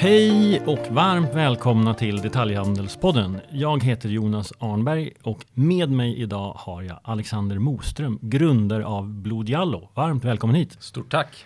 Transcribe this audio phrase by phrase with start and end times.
[0.00, 3.40] Hej och varmt välkomna till Detaljhandelspodden.
[3.50, 9.88] Jag heter Jonas Arnberg och med mig idag har jag Alexander Moström, grundare av Blodjallo.
[9.94, 10.76] Varmt välkommen hit.
[10.80, 11.44] Stort tack.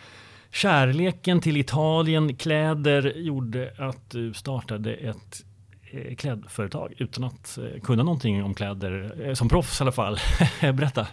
[0.51, 5.45] Kärleken till Italien, kläder gjorde att du startade ett
[5.91, 10.19] eh, klädföretag utan att eh, kunna någonting om kläder, eh, som proffs i alla fall.
[10.61, 11.07] Berätta.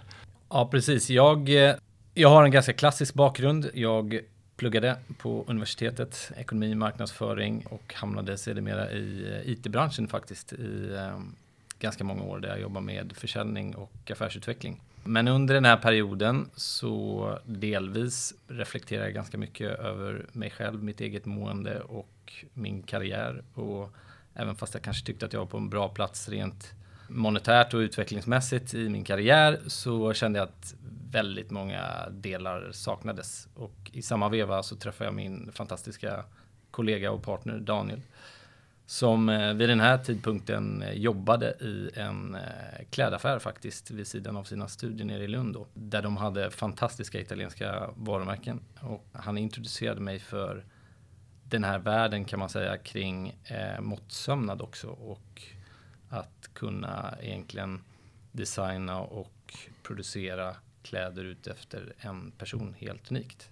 [0.50, 1.10] Ja, precis.
[1.10, 1.50] Jag,
[2.14, 3.70] jag har en ganska klassisk bakgrund.
[3.74, 4.20] Jag
[4.60, 11.36] pluggade på universitetet, ekonomi marknadsföring och hamnade sedermera i eh, IT-branschen faktiskt i ehm,
[11.80, 14.82] ganska många år där jag jobbar med försäljning och affärsutveckling.
[15.04, 21.02] Men under den här perioden så delvis reflekterar jag ganska mycket över mig själv, mitt
[21.02, 23.44] eget mående och min karriär.
[23.54, 23.90] Och
[24.34, 26.74] även fast jag kanske tyckte att jag var på en bra plats rent
[27.08, 30.76] monetärt och utvecklingsmässigt i min karriär så kände jag att
[31.12, 33.48] väldigt många delar saknades.
[33.54, 36.26] Och i samma veva så träffade jag min fantastiska
[36.72, 38.02] kollega och partner Daniel
[38.90, 42.42] som eh, vid den här tidpunkten eh, jobbade i en eh,
[42.90, 47.20] klädaffär faktiskt vid sidan av sina studier nere i Lund då, där de hade fantastiska
[47.20, 48.62] italienska varumärken.
[48.82, 50.66] Och han introducerade mig för
[51.44, 55.42] den här världen kan man säga kring eh, måttsömnad också och
[56.10, 57.82] att kunna egentligen
[58.32, 59.54] designa och
[59.84, 60.56] producera
[60.90, 63.50] kläder ut efter en person helt unikt.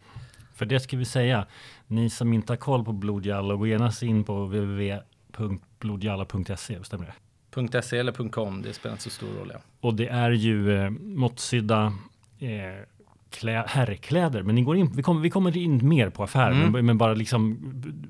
[0.55, 1.47] För det ska vi säga,
[1.87, 5.01] ni som inte har koll på Blodjallo, gå genast in på www
[5.79, 7.81] blodjalla.se, stämmer det?
[7.81, 9.51] .se eller .com, det spelar inte så stor roll.
[9.53, 9.59] Ja.
[9.81, 11.93] Och det är ju eh, måttsydda
[12.39, 12.49] eh,
[13.29, 14.43] klä, herrkläder.
[14.43, 16.57] Men ni går in, vi, kommer, vi kommer in mer på affären.
[16.57, 16.71] Mm.
[16.71, 17.57] Men, men, bara, liksom,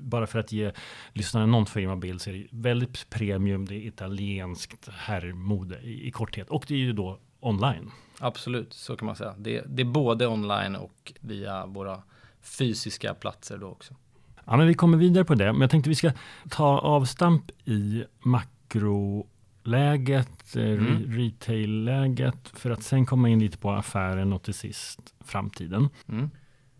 [0.00, 0.72] bara för att ge
[1.12, 3.66] lyssnarna någon form av bild så är det väldigt premium.
[3.66, 6.48] Det är italienskt herrmode i, i korthet.
[6.50, 7.90] Och det är ju då online.
[8.18, 9.34] Absolut, så kan man säga.
[9.38, 12.02] Det, det är både online och via våra
[12.40, 13.94] fysiska platser då också.
[14.44, 15.52] Ja, men vi kommer vidare på det.
[15.52, 16.12] Men jag tänkte vi ska
[16.50, 19.26] ta avstamp i makroläget,
[20.56, 21.12] eh, mm.
[21.12, 25.88] retail-läget, för att sen komma in lite på affären och till sist framtiden.
[26.08, 26.30] Mm.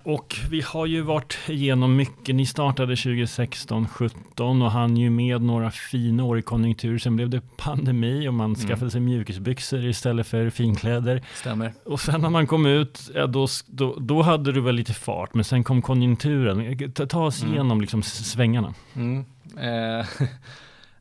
[0.03, 2.35] Och vi har ju varit igenom mycket.
[2.35, 6.99] Ni startade 2016, 17 och hann ju med några fina år i konjunktur.
[6.99, 8.69] Sen blev det pandemi och man mm.
[8.69, 11.23] skaffade sig mjukisbyxor istället för finkläder.
[11.35, 11.73] Stämmer.
[11.85, 15.35] Och sen när man kom ut, ja, då, då, då hade du väl lite fart,
[15.35, 16.93] men sen kom konjunkturen.
[16.93, 17.55] Ta, ta oss mm.
[17.55, 18.75] igenom liksom svängarna.
[18.95, 19.25] Mm.
[19.57, 20.07] Eh.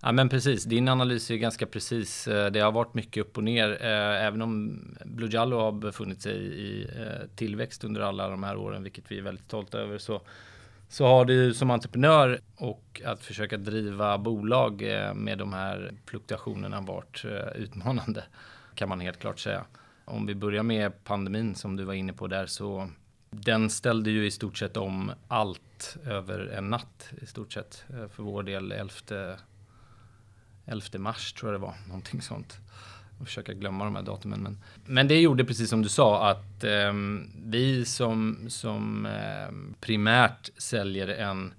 [0.02, 2.28] Ja men precis, din analys är ganska precis.
[2.28, 3.78] Eh, det har varit mycket upp och ner.
[3.82, 8.58] Eh, även om Blue Jallo har befunnit sig i eh, tillväxt under alla de här
[8.58, 10.22] åren, vilket vi är väldigt stolta över, så,
[10.90, 14.82] så har du som entreprenör och att försöka driva bolag
[15.16, 17.26] med de här fluktuationerna varit
[17.56, 18.24] utmanande,
[18.76, 19.66] kan man helt klart säga.
[20.06, 22.90] Om vi börjar med pandemin som du var inne på där så
[23.30, 27.84] den ställde ju i stort sett om allt över en natt i stort sett.
[27.88, 28.94] För vår del 11
[30.68, 32.58] 11 mars tror jag det var, någonting sånt.
[33.18, 34.40] Jag försöker glömma de här datumen.
[34.40, 36.94] Men, men det gjorde precis som du sa att eh,
[37.46, 41.54] vi som, som eh, primärt säljer en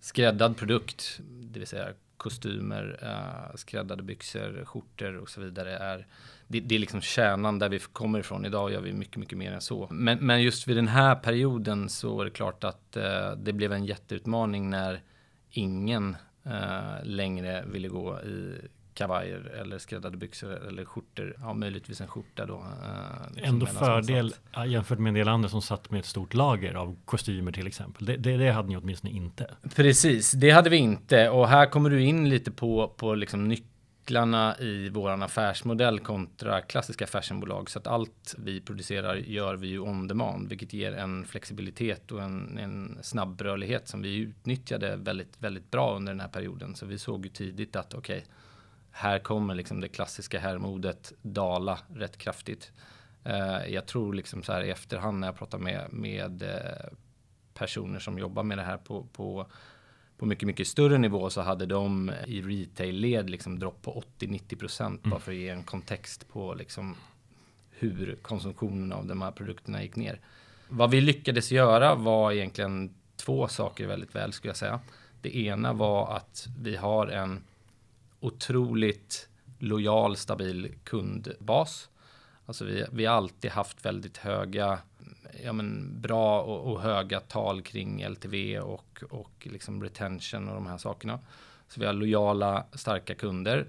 [0.00, 6.06] skräddad produkt, det vill säga kostymer, eh, skräddade byxor, skjortor och så vidare är
[6.48, 8.44] det, det, är liksom kärnan där vi kommer ifrån.
[8.44, 9.88] Idag gör vi mycket, mycket mer än så.
[9.90, 13.72] Men, men just vid den här perioden så är det klart att eh, det blev
[13.72, 15.00] en jätteutmaning när
[15.50, 16.16] ingen
[16.46, 18.54] eh, längre ville gå i
[18.94, 21.36] kavajer eller skräddade byxor eller skjortor.
[21.40, 22.54] Ja, möjligtvis en skjorta då.
[22.54, 24.34] Eh, liksom Ändå fördel
[24.66, 28.06] jämfört med en del andra som satt med ett stort lager av kostymer till exempel.
[28.06, 29.54] Det, det, det, hade ni åtminstone inte.
[29.76, 31.30] Precis, det hade vi inte.
[31.30, 33.70] Och här kommer du in lite på, på liksom nyckeln
[34.06, 37.70] nycklarna i våran affärsmodell kontra klassiska fashionbolag.
[37.70, 42.22] Så att allt vi producerar gör vi ju on demand, vilket ger en flexibilitet och
[42.22, 46.74] en, en snabb rörlighet som vi utnyttjade väldigt, väldigt bra under den här perioden.
[46.74, 48.28] Så vi såg ju tidigt att okej, okay,
[48.90, 52.72] här kommer liksom det klassiska herrmodet dala rätt kraftigt.
[53.26, 56.92] Uh, jag tror liksom så här i efterhand när jag pratar med, med eh,
[57.54, 59.46] personer som jobbar med det här på, på
[60.18, 65.04] på mycket, mycket större nivå så hade de i retail-led liksom dropp på 80-90 procent
[65.04, 65.10] mm.
[65.10, 66.96] bara för att ge en kontext på liksom
[67.70, 70.20] hur konsumtionen av de här produkterna gick ner.
[70.68, 74.80] Vad vi lyckades göra var egentligen två saker väldigt väl skulle jag säga.
[75.20, 77.44] Det ena var att vi har en
[78.20, 79.28] otroligt
[79.58, 81.88] lojal, stabil kundbas.
[82.46, 84.78] Alltså vi, vi har alltid haft väldigt höga
[85.44, 90.66] ja, men, bra och, och, höga tal kring LTV och, och liksom retention och de
[90.66, 91.18] här sakerna.
[91.68, 93.66] Så vi har lojala, starka kunder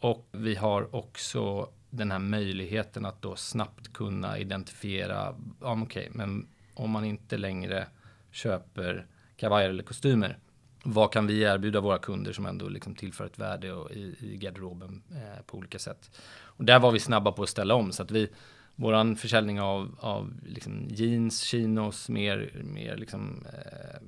[0.00, 6.08] och vi har också den här möjligheten att då snabbt kunna identifiera, ja, men okej,
[6.12, 7.86] men om man inte längre
[8.30, 9.06] köper
[9.36, 10.38] kavajer eller kostymer,
[10.84, 15.02] vad kan vi erbjuda våra kunder som ändå liksom tillför ett värde i, i garderoben
[15.10, 16.10] eh, på olika sätt.
[16.32, 18.28] Och där var vi snabba på att ställa om så att vi
[18.76, 24.00] våran försäljning av, av liksom jeans, chinos, mer, mer liksom, eh,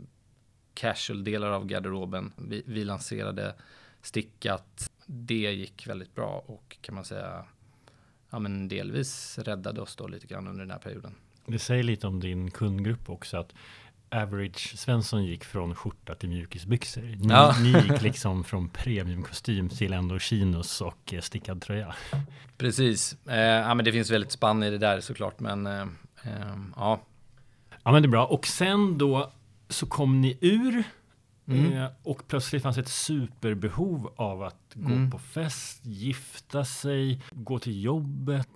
[0.74, 2.32] casual delar av garderoben.
[2.36, 3.54] Vi, vi lanserade
[4.02, 4.90] stickat.
[5.06, 7.44] Det gick väldigt bra och kan man säga
[8.30, 11.14] ja, men delvis räddade oss då lite grann under den här perioden.
[11.46, 13.54] Det säger lite om din kundgrupp också att
[14.14, 17.02] average Svensson gick från skjorta till mjukisbyxor.
[17.02, 17.56] Ni, ja.
[17.62, 21.94] ni gick liksom från premiumkostym till ändå chinos och eh, stickad tröja.
[22.56, 23.16] Precis.
[23.26, 25.82] Eh, ja, men det finns väldigt spann i det där såklart, men eh,
[26.22, 27.00] eh, ja.
[27.82, 28.26] Ja, men det är bra.
[28.26, 29.32] Och sen då
[29.68, 30.84] så kom ni ur
[31.46, 31.72] mm.
[31.72, 35.04] eh, och plötsligt fanns ett superbehov av att mm.
[35.04, 38.48] gå på fest, gifta sig, gå till jobbet.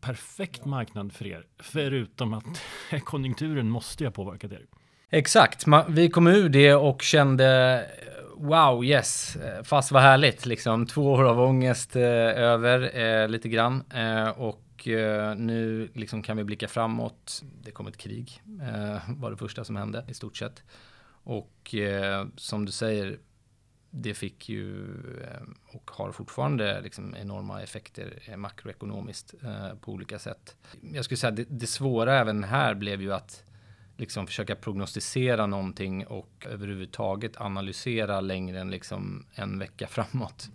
[0.00, 2.62] Perfekt marknad för er, förutom att
[3.04, 4.66] konjunkturen måste ha påverkat er.
[5.10, 7.86] Exakt, vi kom ur det och kände
[8.36, 10.86] wow, yes, fast vad härligt liksom.
[10.86, 16.36] Två år av ångest eh, över eh, lite grann eh, och eh, nu liksom kan
[16.36, 17.42] vi blicka framåt.
[17.62, 20.62] Det kom ett krig, eh, var det första som hände i stort sett.
[21.24, 23.18] Och eh, som du säger,
[23.90, 24.84] det fick ju
[25.22, 30.56] eh, och har fortfarande liksom enorma effekter eh, makroekonomiskt eh, på olika sätt.
[30.92, 33.44] Jag skulle säga det, det svåra även här blev ju att
[33.98, 40.50] liksom försöka prognostisera någonting och överhuvudtaget analysera längre än liksom en vecka framåt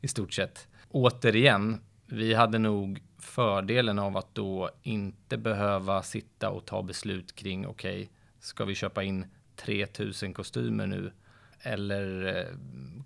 [0.00, 0.68] i stort sett.
[0.90, 7.66] Återigen, vi hade nog fördelen av att då inte behöva sitta och ta beslut kring
[7.66, 8.08] okej, okay,
[8.40, 11.12] ska vi köpa in 3000 kostymer nu?
[11.60, 12.56] Eller eh,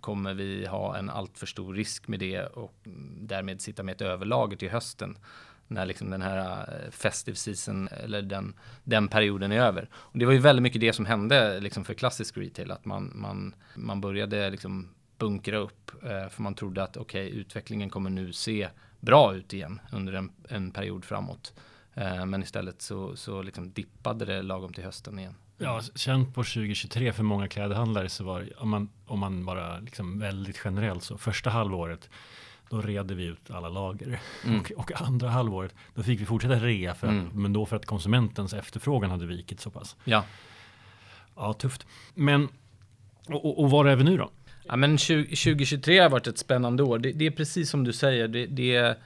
[0.00, 2.74] kommer vi ha en alltför stor risk med det och
[3.20, 5.18] därmed sitta med ett överlager till hösten?
[5.74, 8.54] När liksom den här eh, festive season eller den,
[8.84, 9.88] den perioden är över.
[9.94, 13.12] Och det var ju väldigt mycket det som hände liksom för klassisk retail, att man,
[13.14, 14.88] man, man började liksom
[15.19, 18.69] bunkra upp eh, för man trodde att okej, okay, utvecklingen kommer nu se
[19.00, 21.54] bra ut igen under en, en period framåt.
[21.94, 25.34] Eh, men istället så, så liksom dippade det lagom till hösten igen.
[25.58, 29.78] Ja, känt på 2023 för många klädhandlare så var det, om man, om man bara
[29.78, 32.10] liksom väldigt generellt så första halvåret
[32.70, 34.20] då redde vi ut alla lager.
[34.44, 34.60] Mm.
[34.60, 37.30] Och, och, andra halvåret, då fick vi fortsätta rea, för att, mm.
[37.34, 39.96] men då för att konsumentens efterfrågan hade vikit så pass.
[40.04, 40.24] Ja.
[41.36, 41.86] Ja, tufft.
[42.14, 42.48] Men,
[43.26, 44.30] och, och var är vi nu då?
[44.64, 46.98] Ja, men 20, 2023 har varit ett spännande år.
[46.98, 48.28] Det, det är precis som du säger.
[48.28, 48.98] Det, det,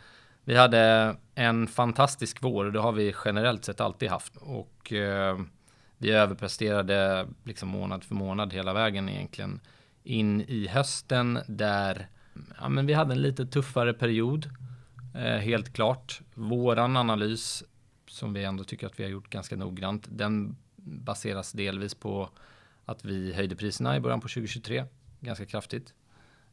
[0.44, 4.36] vi hade en fantastisk vår och det har vi generellt sett alltid haft.
[4.36, 5.38] Och eh,
[5.98, 9.60] vi överpresterade liksom månad för månad hela vägen egentligen
[10.04, 12.08] in i hösten där
[12.60, 14.50] ja, men vi hade en lite tuffare period.
[15.14, 16.20] Eh, helt klart.
[16.34, 17.64] Våran analys,
[18.08, 22.30] som vi ändå tycker att vi har gjort ganska noggrant, den baseras delvis på
[22.84, 24.84] att vi höjde priserna i början på 2023
[25.20, 25.94] ganska kraftigt.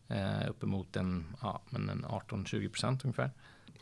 [0.08, 3.32] Eh, uppemot en, ja, en 18-20 procent ungefär.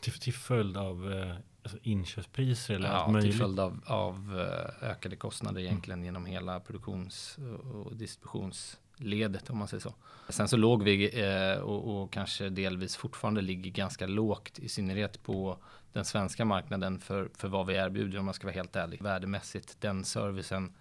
[0.00, 3.30] Till, till följd av eh, alltså inköpspriser eller ja, allt möjligt?
[3.30, 6.04] till följd av, av eh, ökade kostnader egentligen mm.
[6.04, 7.38] genom hela produktions
[7.74, 9.94] och distributions ledet om man säger så.
[10.28, 15.22] Sen så låg vi eh, och, och, kanske delvis fortfarande ligger ganska lågt i synnerhet
[15.22, 15.58] på
[15.92, 19.02] den svenska marknaden för, för vad vi erbjuder om man ska vara helt ärlig.
[19.02, 20.72] Värdemässigt den servicen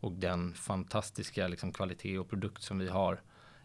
[0.00, 3.20] och den fantastiska liksom, kvalitet och produkt som vi har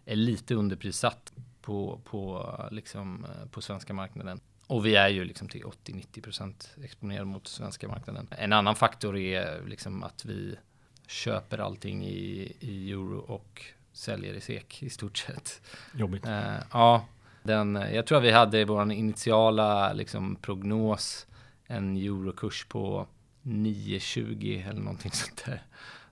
[0.05, 4.39] är lite underprissatt på, på, liksom, eh, på svenska marknaden.
[4.67, 8.27] Och vi är ju liksom till 80-90% exponerade mot svenska marknaden.
[8.31, 10.55] En annan faktor är liksom att vi
[11.07, 15.61] köper allting i, i euro och säljer i SEK i stort sett.
[15.93, 16.27] Jobbigt.
[16.27, 17.05] Uh, ja,
[17.43, 21.27] den, jag tror att vi hade i vår initiala liksom, prognos
[21.67, 23.07] en eurokurs på
[23.43, 25.61] 9,20 eller någonting sånt där.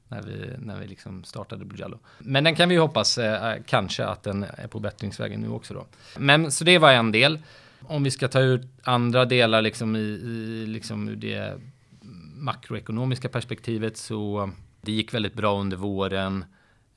[0.07, 1.99] När vi, när vi liksom startade Bujallo.
[2.19, 5.85] Men den kan vi hoppas eh, kanske att den är på bättringsvägen nu också då.
[6.17, 7.39] Men så det var en del.
[7.81, 11.59] Om vi ska ta ut andra delar liksom i, i liksom ur det
[12.35, 16.45] makroekonomiska perspektivet så det gick väldigt bra under våren.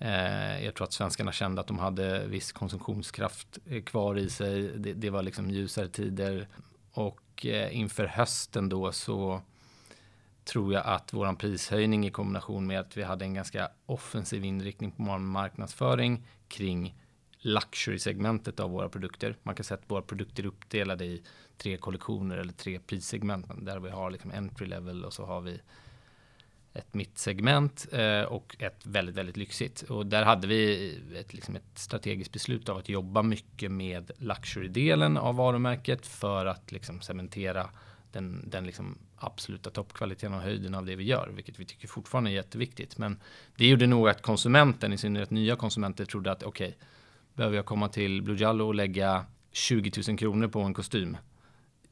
[0.04, 4.62] Eh, jag tror att svenskarna kände att de hade viss konsumtionskraft eh, kvar i sig.
[4.62, 6.48] Det, det var liksom ljusare tider.
[6.92, 9.42] Och eh, inför hösten då så
[10.44, 14.90] tror jag att våran prishöjning i kombination med att vi hade en ganska offensiv inriktning
[14.90, 16.98] på marknadsföring kring
[17.38, 19.36] luxury-segmentet av våra produkter.
[19.42, 21.22] Man kan säga att våra produkter är uppdelade i
[21.56, 25.60] tre kollektioner eller tre prissegment där vi har liksom entry level och så har vi
[26.74, 29.82] ett mittsegment eh, och ett väldigt, väldigt lyxigt.
[29.82, 35.16] Och där hade vi ett, liksom ett strategiskt beslut av att jobba mycket med luxury-delen
[35.16, 37.70] av varumärket för att liksom cementera
[38.12, 42.30] den, den liksom absoluta toppkvaliteten och höjden av det vi gör, vilket vi tycker fortfarande
[42.30, 42.98] är jätteviktigt.
[42.98, 43.20] Men
[43.56, 46.78] det gjorde nog att konsumenten, i synnerhet nya konsumenter, trodde att okej, okay,
[47.34, 51.16] behöver jag komma till Blue Jallo och lägga 20 000 kronor på en kostym?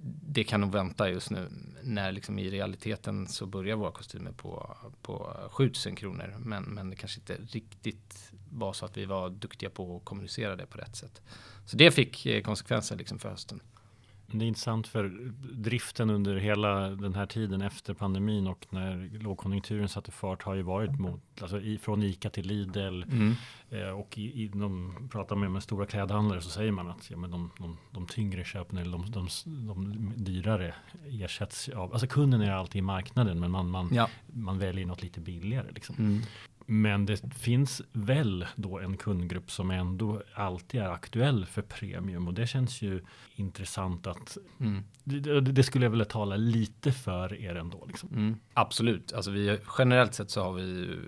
[0.02, 1.48] Det kan nog vänta just nu.
[1.82, 6.36] När liksom i realiteten så börjar våra kostymer på, på 7000 kronor.
[6.38, 10.56] Men, men det kanske inte riktigt var så att vi var duktiga på att kommunicera
[10.56, 11.22] det på rätt sätt.
[11.66, 13.60] Så det fick eh, konsekvenser liksom för hösten.
[14.32, 19.88] Det är intressant för driften under hela den här tiden efter pandemin och när lågkonjunkturen
[19.88, 23.34] satte fart har ju varit mot, alltså från ICA till Lidl mm.
[23.70, 27.16] eh, och i, i, de pratar med, med stora klädhandlare så säger man att ja,
[27.16, 30.74] men de, de, de tyngre köpen eller de, de, de, dyrare
[31.08, 34.08] ersätts av, alltså kunden är alltid i marknaden men man, man, ja.
[34.26, 35.66] man väljer något lite billigare.
[35.72, 35.96] Liksom.
[35.98, 36.22] Mm.
[36.72, 42.34] Men det finns väl då en kundgrupp som ändå alltid är aktuell för premium och
[42.34, 44.84] det känns ju intressant att mm.
[45.04, 47.84] det, det, skulle jag vilja tala lite för er ändå.
[47.86, 48.08] Liksom.
[48.08, 48.36] Mm.
[48.54, 50.98] Absolut, alltså vi, generellt sett så har vi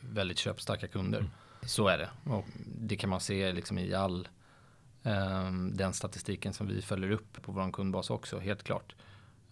[0.00, 1.18] väldigt köpstarka kunder.
[1.18, 1.30] Mm.
[1.62, 4.28] Så är det och det kan man se liksom i all
[5.02, 8.94] um, den statistiken som vi följer upp på vår kundbas också, helt klart.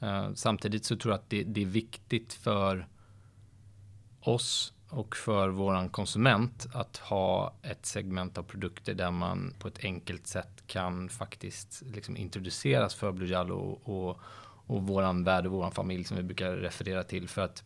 [0.03, 2.87] Uh, samtidigt så tror jag att det, det är viktigt för
[4.21, 9.85] oss och för våran konsument att ha ett segment av produkter där man på ett
[9.85, 14.21] enkelt sätt kan faktiskt liksom introduceras för Blue Jallo och, och,
[14.67, 17.65] och våran värld och våran familj som vi brukar referera till för att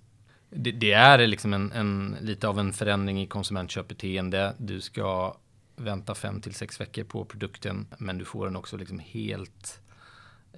[0.50, 4.54] det, det är liksom en, en, lite av en förändring i konsumentköpbeteende.
[4.58, 5.36] Du ska
[5.76, 9.80] vänta fem till sex veckor på produkten, men du får den också liksom helt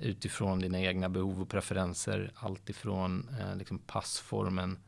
[0.00, 2.32] utifrån dina egna behov och preferenser.
[2.34, 4.78] Allt ifrån eh, liksom passformen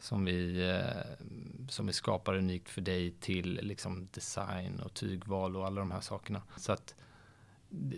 [0.00, 1.26] som vi, eh,
[1.68, 6.00] som vi skapar unikt för dig till liksom design och tygval och alla de här
[6.00, 6.42] sakerna.
[6.56, 6.94] Så att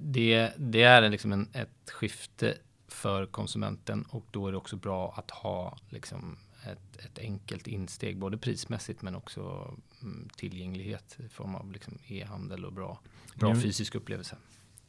[0.00, 2.54] det, det är liksom en, ett skifte
[2.88, 8.18] för konsumenten och då är det också bra att ha liksom ett, ett enkelt insteg,
[8.18, 13.00] både prismässigt men också mm, tillgänglighet i form av liksom e-handel och bra,
[13.34, 14.36] bra fysisk upplevelse.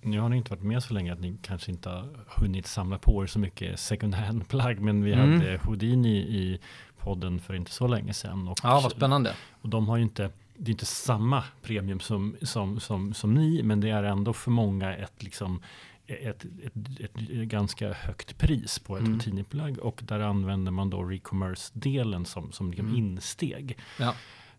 [0.03, 2.99] Nu har ni inte varit med så länge att ni kanske inte har hunnit samla
[2.99, 5.31] på er så mycket second hand plagg, men vi mm.
[5.31, 6.59] hade Houdini i
[7.03, 8.47] podden för inte så länge sedan.
[8.47, 9.35] Och, ja, vad spännande.
[9.61, 13.63] Och de har ju inte, det är inte samma premium som, som, som, som ni,
[13.63, 15.61] men det är ändå för många ett, liksom,
[16.07, 19.19] ett, ett, ett ganska högt pris på ett mm.
[19.19, 22.97] tidningsplagg och där använder man då recommerce-delen som, som liksom mm.
[22.97, 23.77] insteg.
[23.99, 24.13] Ja.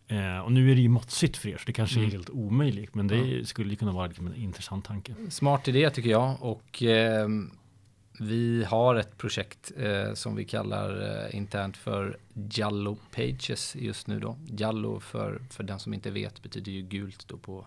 [0.08, 2.08] Eh, och nu är det ju måttligt för er, så det kanske mm.
[2.08, 3.44] är helt omöjligt, men det ja.
[3.44, 5.14] skulle kunna vara liksom en intressant tanke.
[5.30, 7.28] Smart idé tycker jag och eh,
[8.18, 12.16] vi har ett projekt eh, som vi kallar eh, internt för
[12.50, 14.36] Jallo Pages just nu då.
[14.46, 17.66] Jallo för, för den som inte vet betyder ju gult då på,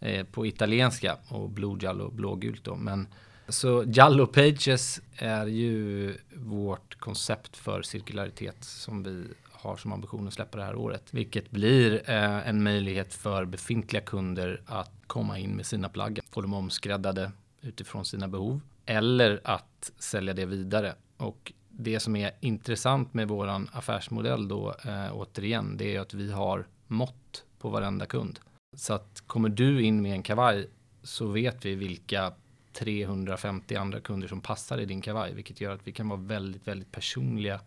[0.00, 2.76] eh, på italienska och Blue Jallo blågult då.
[2.76, 3.08] Men
[3.48, 10.34] så Jallo Pages är ju vårt koncept för cirkularitet som vi har som ambition att
[10.34, 11.02] släppa det här året.
[11.10, 16.40] Vilket blir eh, en möjlighet för befintliga kunder att komma in med sina plagg, få
[16.40, 20.94] dem omskräddade utifrån sina behov eller att sälja det vidare.
[21.16, 26.32] Och det som är intressant med våran affärsmodell då eh, återigen, det är att vi
[26.32, 28.40] har mått på varenda kund.
[28.76, 30.68] Så att kommer du in med en kavaj
[31.02, 32.32] så vet vi vilka
[32.72, 36.68] 350 andra kunder som passar i din kavaj, vilket gör att vi kan vara väldigt,
[36.68, 37.60] väldigt personliga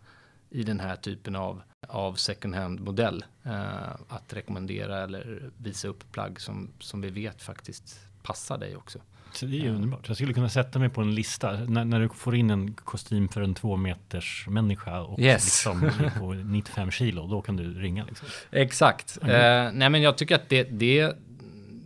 [0.50, 3.24] i den här typen av, av second hand modell.
[3.42, 8.98] Eh, att rekommendera eller visa upp plagg som, som vi vet faktiskt passar dig också.
[9.40, 10.08] Det är ju underbart.
[10.08, 13.28] Jag skulle kunna sätta mig på en lista när, när du får in en kostym
[13.28, 15.44] för en två meters människa och yes.
[15.44, 18.04] liksom på 95 kilo, då kan du ringa.
[18.04, 18.28] Liksom.
[18.50, 19.18] Exakt.
[19.22, 19.66] Mm.
[19.66, 21.16] Uh, nej, men jag tycker att det, det,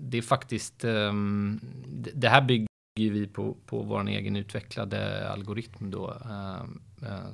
[0.01, 5.91] det är faktiskt, um, det, det, här bygger vi på, på vår egen utvecklade algoritm
[5.91, 6.63] då, uh,
[7.03, 7.33] uh,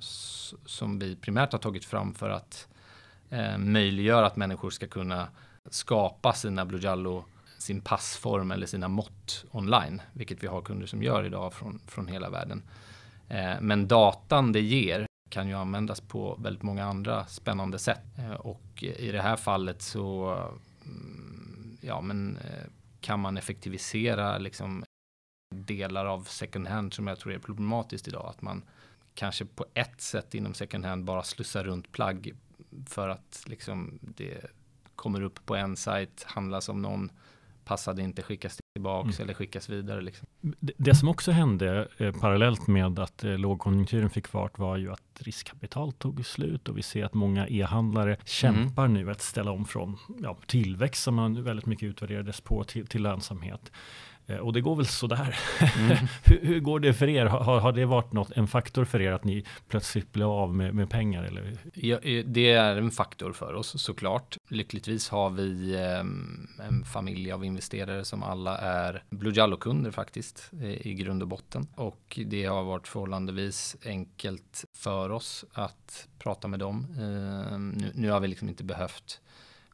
[0.67, 2.69] som vi primärt har tagit fram för att
[3.59, 5.29] möjliggöra att människor ska kunna
[5.71, 7.25] skapa sina Blue Jallo
[7.59, 12.07] sin passform eller sina mått online, vilket vi har kunder som gör idag från, från
[12.07, 12.63] hela världen.
[13.29, 18.19] Eh, men datan det ger kan ju användas på väldigt många andra spännande sätt.
[18.19, 20.37] Eh, och i det här fallet så
[20.85, 22.65] mm, ja, men, eh,
[23.01, 24.85] kan man effektivisera liksom,
[25.55, 28.27] delar av second hand som jag tror är problematiskt idag.
[28.29, 28.63] Att man
[29.15, 32.33] kanske på ett sätt inom second hand bara slussar runt plagg
[32.87, 34.51] för att liksom, det
[34.97, 37.11] kommer upp på en sajt, handlas av någon
[37.69, 39.25] passade inte skickas tillbaks mm.
[39.25, 40.01] eller skickas vidare.
[40.01, 40.29] Liksom.
[40.41, 44.93] Det, det, som också hände eh, parallellt med att eh, lågkonjunkturen fick fart var ju
[44.93, 48.95] att riskkapital tog slut och vi ser att många e-handlare kämpar mm.
[48.95, 53.03] nu att ställa om från ja, tillväxt som man väldigt mycket utvärderades på till, till
[53.03, 53.73] lönsamhet.
[54.29, 55.39] Eh, och det går väl sådär.
[55.79, 55.97] Mm.
[56.25, 57.27] hur, hur går det för er?
[57.27, 60.75] Har, har det varit något, en faktor för er att ni plötsligt blev av med,
[60.75, 61.25] med pengar?
[61.25, 61.57] Eller?
[61.75, 64.37] Ja, det är en faktor för oss såklart.
[64.49, 70.95] Lyckligtvis har vi eh, en familj av investerare som alla är Blue Jallo-kunder faktiskt i
[70.95, 71.67] grund och botten.
[71.75, 76.87] Och det har varit förhållandevis enkelt för oss att prata med dem.
[76.99, 79.21] Eh, nu, nu har vi liksom inte behövt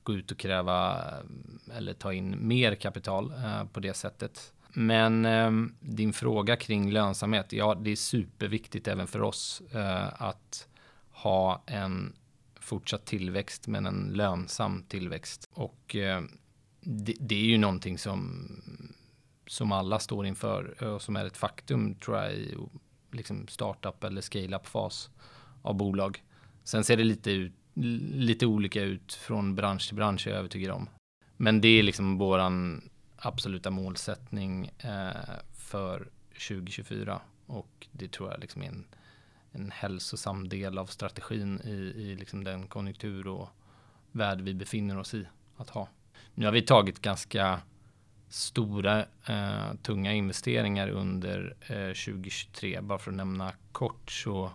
[0.05, 4.53] gå ut och kräva eh, eller ta in mer kapital eh, på det sättet.
[4.69, 10.69] Men ehm, din fråga kring lönsamhet, ja det är superviktigt även för oss eh, att
[11.11, 12.13] ha en
[12.61, 15.51] fortsatt tillväxt men en lönsam tillväxt.
[15.53, 15.97] Och
[16.81, 18.49] det, det, är ju någonting som,
[19.47, 22.57] som alla står inför och som är ett faktum tror jag i
[23.13, 25.11] liksom startup eller scale-up fas
[25.63, 26.23] av bolag.
[26.65, 30.71] Sen ser det lite ut lite olika ut från bransch till bransch är jag övertygad
[30.71, 30.89] om.
[31.37, 36.09] Men det är liksom våran absoluta målsättning eh, för
[36.49, 38.85] 2024 och det tror jag liksom är en,
[39.53, 43.49] en hälsosam del av strategin i, i liksom den konjunktur och
[44.13, 45.27] värld vi befinner oss i
[45.57, 45.89] att ha.
[46.35, 47.61] Nu har vi tagit ganska
[48.29, 54.51] stora eh, tunga investeringar under eh, 2023 bara för att nämna kort så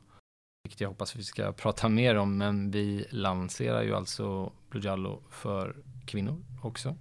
[0.70, 5.22] vilket jag hoppas vi ska prata mer om, men vi lanserar ju alltså Blue Jallo
[5.30, 6.96] för kvinnor också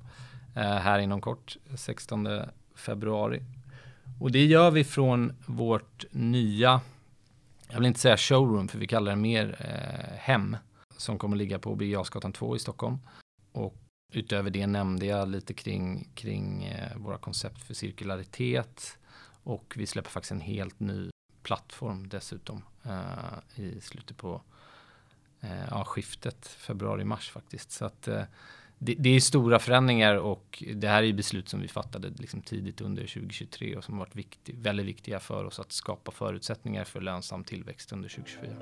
[0.56, 2.28] eh, här inom kort, 16
[2.74, 3.42] februari.
[4.20, 6.80] Och det gör vi från vårt nya,
[7.68, 10.56] jag vill inte säga showroom, för vi kallar det mer eh, hem,
[10.96, 12.98] som kommer ligga på Birger 2 i Stockholm.
[13.52, 13.76] Och
[14.12, 18.98] utöver det nämnde jag lite kring, kring eh, våra koncept för cirkularitet
[19.42, 21.10] och vi släpper faktiskt en helt ny
[21.48, 24.42] plattform dessutom eh, i slutet på
[25.40, 27.70] eh, ja, skiftet februari-mars faktiskt.
[27.70, 28.22] Så att eh,
[28.78, 32.80] det, det, är stora förändringar och det här är beslut som vi fattade liksom tidigt
[32.80, 37.44] under 2023 och som varit viktig, väldigt viktiga för oss att skapa förutsättningar för lönsam
[37.44, 38.54] tillväxt under 2024.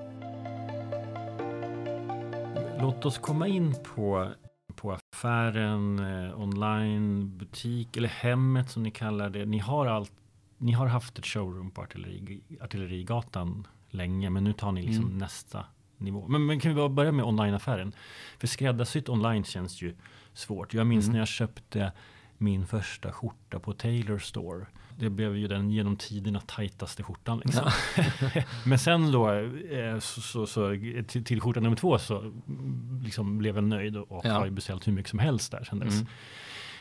[2.81, 4.33] Låt oss komma in på
[4.77, 9.47] på affären, eh, online, butik eller hemmet som ni kallar det.
[9.47, 10.13] Ni har allt
[10.59, 15.19] ni har haft ett showroom på Artilleri, Artillerigatan länge, men nu tar ni liksom mm.
[15.19, 15.65] nästa
[15.97, 16.29] nivå.
[16.29, 17.93] Men, men, kan vi börja med onlineaffären?
[18.39, 19.97] För skräddarsytt online känns ju
[20.35, 20.75] svårt.
[20.75, 21.13] Jag minns mm.
[21.13, 21.93] när jag köpte
[22.39, 24.67] min första skjorta på Taylor Store.
[24.99, 27.43] Det blev ju den genom tiderna tajtaste skjortan.
[27.45, 27.71] Liksom.
[27.97, 28.43] Ja.
[28.65, 32.33] Men sen då, eh, så, så, så, till, till skjorta nummer två så
[33.03, 34.33] liksom blev jag nöjd och ja.
[34.33, 35.95] har ju beställt hur mycket som helst där sen dess.
[35.95, 36.07] Mm.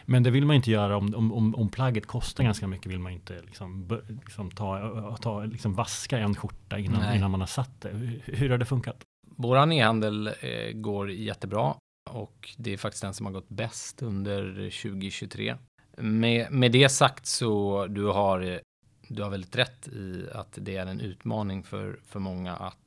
[0.05, 2.99] Men det vill man inte göra om, om, om, om plagget kostar ganska mycket vill
[2.99, 7.81] man inte liksom, liksom ta, ta, liksom vaska en skjorta innan, innan man har satt
[7.81, 7.89] det.
[7.89, 9.03] Hur, hur har det funkat?
[9.37, 11.75] Våran e-handel eh, går jättebra
[12.09, 15.55] och det är faktiskt den som har gått bäst under 2023.
[15.97, 18.61] Med, med det sagt så du har
[19.07, 22.77] du har väldigt rätt i att det är en utmaning för, för många att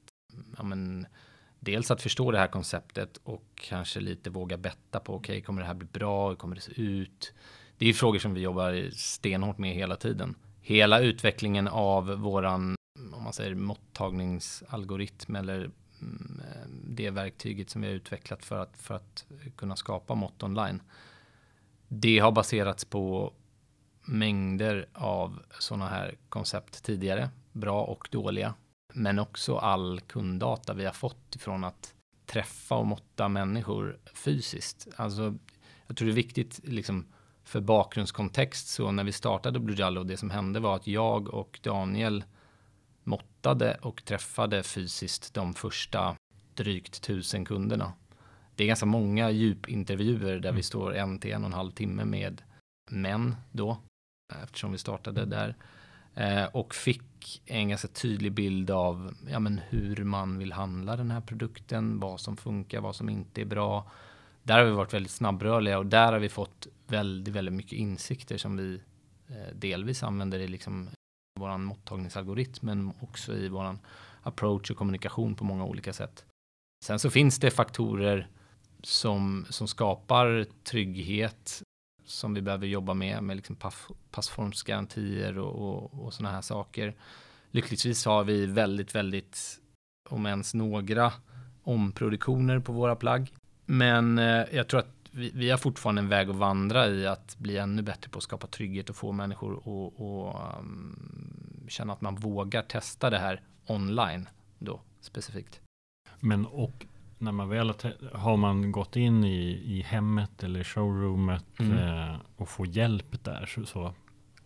[0.56, 1.06] ja, men,
[1.60, 5.62] dels att förstå det här konceptet och kanske lite våga betta på okej, okay, kommer
[5.62, 6.28] det här bli bra?
[6.28, 7.32] Hur kommer det se ut?
[7.78, 10.34] Det är frågor som vi jobbar stenhårt med hela tiden.
[10.60, 12.76] Hela utvecklingen av våran,
[13.12, 16.40] om man säger mottagningsalgoritm eller mm,
[16.84, 19.24] det verktyget som vi har utvecklat för att, för att
[19.56, 20.82] kunna skapa mått online.
[21.88, 23.32] Det har baserats på
[24.02, 28.54] mängder av sådana här koncept tidigare, bra och dåliga.
[28.94, 31.94] Men också all kunddata vi har fått från att
[32.26, 34.88] träffa och måtta människor fysiskt.
[34.96, 35.34] Alltså,
[35.86, 37.06] jag tror det är viktigt liksom,
[37.44, 38.68] för bakgrundskontext.
[38.68, 42.24] Så när vi startade Blue Jallo, det som hände var att jag och Daniel
[43.04, 46.16] måttade och träffade fysiskt de första
[46.54, 47.92] drygt tusen kunderna.
[48.54, 50.56] Det är ganska många djupintervjuer där mm.
[50.56, 52.42] vi står en till en och en halv timme med
[52.90, 53.78] män då,
[54.42, 55.56] eftersom vi startade där.
[56.18, 61.10] Eh, och fick en ganska tydlig bild av ja, men hur man vill handla den
[61.10, 63.90] här produkten, vad som funkar, vad som inte är bra.
[64.42, 68.38] Där har vi varit väldigt snabbrörliga och där har vi fått väldigt, väldigt mycket insikter
[68.38, 68.80] som vi
[69.28, 70.88] eh, delvis använder i liksom
[71.40, 73.78] vår mottagningsalgoritm, men också i vår
[74.22, 76.24] approach och kommunikation på många olika sätt.
[76.84, 78.28] Sen så finns det faktorer
[78.82, 81.62] som, som skapar trygghet
[82.08, 83.56] som vi behöver jobba med, med liksom
[84.10, 86.94] passformsgarantier och, och, och sådana här saker.
[87.50, 89.60] Lyckligtvis har vi väldigt, väldigt,
[90.08, 91.12] om ens några,
[91.62, 93.32] omproduktioner på våra plagg.
[93.66, 97.38] Men eh, jag tror att vi, vi, har fortfarande en väg att vandra i att
[97.38, 99.66] bli ännu bättre på att skapa trygghet och få människor att
[100.60, 100.68] um,
[101.60, 105.60] ehm, känna att man vågar testa det här online då specifikt.
[106.20, 106.86] Men och
[107.18, 107.72] när man väl
[108.12, 111.78] har man gått in i, i hemmet eller showroomet mm.
[111.78, 113.94] eh, och får hjälp där så, så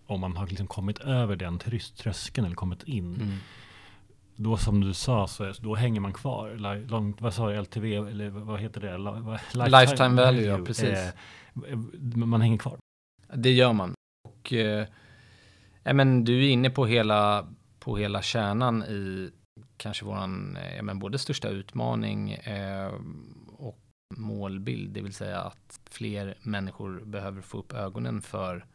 [0.07, 1.59] om man har liksom kommit över den
[1.97, 3.15] tröskeln eller kommit in.
[3.15, 3.37] Mm.
[4.37, 6.51] Då som du sa, så då hänger man kvar.
[6.89, 8.99] Långt, vad sa du, LTV, eller vad heter det?
[8.99, 10.99] Lifetime, Lifetime value, ja, precis.
[11.69, 11.77] Eh,
[12.15, 12.79] man hänger kvar.
[13.35, 13.95] Det gör man.
[14.29, 14.87] Och, eh,
[15.83, 17.47] men du är inne på hela,
[17.79, 19.31] på hela kärnan i
[19.83, 22.93] kanske våran, eh, ja, men både största utmaning eh,
[23.57, 23.79] och
[24.17, 28.67] målbild, det vill säga att fler människor behöver få upp ögonen för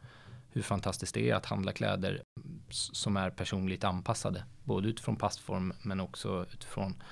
[0.50, 2.22] hur fantastiskt det är att handla kläder
[2.70, 7.02] som är personligt anpassade, både utifrån passform men också utifrån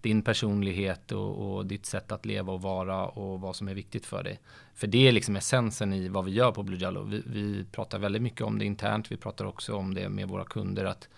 [0.00, 4.06] din personlighet och, och, ditt sätt att leva och vara och vad som är viktigt
[4.06, 4.40] för dig.
[4.74, 7.02] För det är liksom essensen i vad vi gör på Blue Jello.
[7.02, 9.12] Vi, vi pratar väldigt mycket om det internt.
[9.12, 10.84] Vi pratar också om det med våra kunder.
[10.84, 11.08] att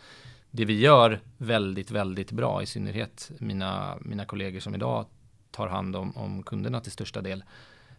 [0.54, 5.06] det vi gör väldigt, väldigt bra, i synnerhet mina, mina kollegor som idag
[5.50, 7.44] tar hand om, om kunderna till största del.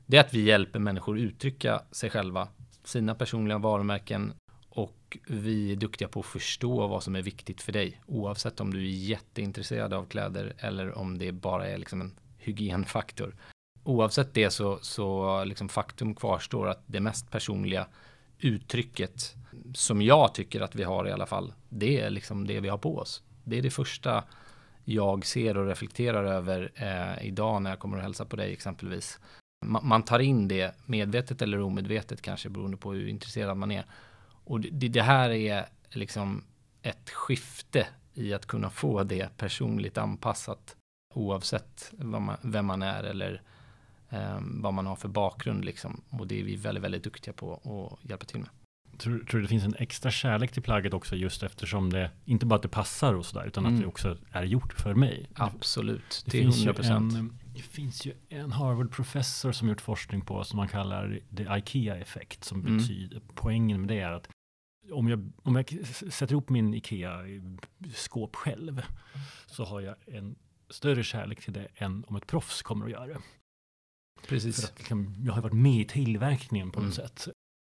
[0.06, 2.48] Det är att vi hjälper människor uttrycka sig själva,
[2.84, 4.34] sina personliga varumärken
[4.70, 8.02] och vi är duktiga på att förstå vad som är viktigt för dig.
[8.06, 13.36] Oavsett om du är jätteintresserad av kläder eller om det bara är liksom en hygienfaktor.
[13.84, 17.88] Oavsett det så, så liksom faktum kvarstår att det mest personliga
[18.46, 19.36] uttrycket
[19.74, 22.78] som jag tycker att vi har i alla fall, det är liksom det vi har
[22.78, 23.24] på oss.
[23.44, 24.24] Det är det första
[24.84, 29.20] jag ser och reflekterar över eh, idag när jag kommer och hälsa på dig exempelvis.
[29.66, 33.86] Man, man tar in det medvetet eller omedvetet kanske beroende på hur intresserad man är
[34.44, 36.44] och det, det här är liksom
[36.82, 40.76] ett skifte i att kunna få det personligt anpassat
[41.14, 43.40] oavsett man, vem man är eller eh,
[44.42, 45.66] vad man har för bakgrund.
[45.66, 46.02] Liksom.
[46.10, 48.50] Och det är vi väldigt, väldigt duktiga på att hjälpa till med.
[48.98, 52.46] Tror, tror du det finns en extra kärlek till plagget också just eftersom det inte
[52.46, 53.76] bara att det passar och sådär utan mm.
[53.76, 55.30] att det också är gjort för mig?
[55.36, 57.14] Absolut, det, det är 100 procent.
[57.56, 62.62] Det finns ju en Harvard-professor som gjort forskning på som man kallar the IKEA-effekt som
[62.62, 62.78] mm.
[62.78, 64.30] betyder, poängen med det är att
[64.92, 68.82] om jag, om jag sätter ihop min Ikea-skåp själv
[69.46, 70.36] så har jag en
[70.70, 73.18] större kärlek till det än om ett proffs kommer att göra det.
[74.28, 74.62] Precis.
[74.62, 77.08] För att, liksom, jag har varit med i tillverkningen på något mm.
[77.08, 77.28] sätt.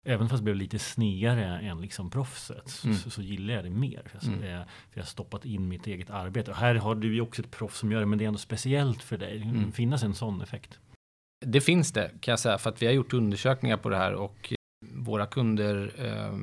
[0.05, 2.97] Även fast det blev lite snedare än liksom proffset mm.
[2.97, 4.01] så, så, gillar jag det mer.
[4.05, 4.43] För, mm.
[4.43, 6.51] jag, för jag har stoppat in mitt eget arbete.
[6.51, 8.39] Och här har du ju också ett proffs som gör det, men det är ändå
[8.39, 9.41] speciellt för dig.
[9.41, 9.65] Mm.
[9.65, 10.79] Det finns en sån effekt.
[11.45, 14.13] Det finns det kan jag säga, för att vi har gjort undersökningar på det här
[14.13, 14.53] och
[14.93, 16.37] våra kunder eh,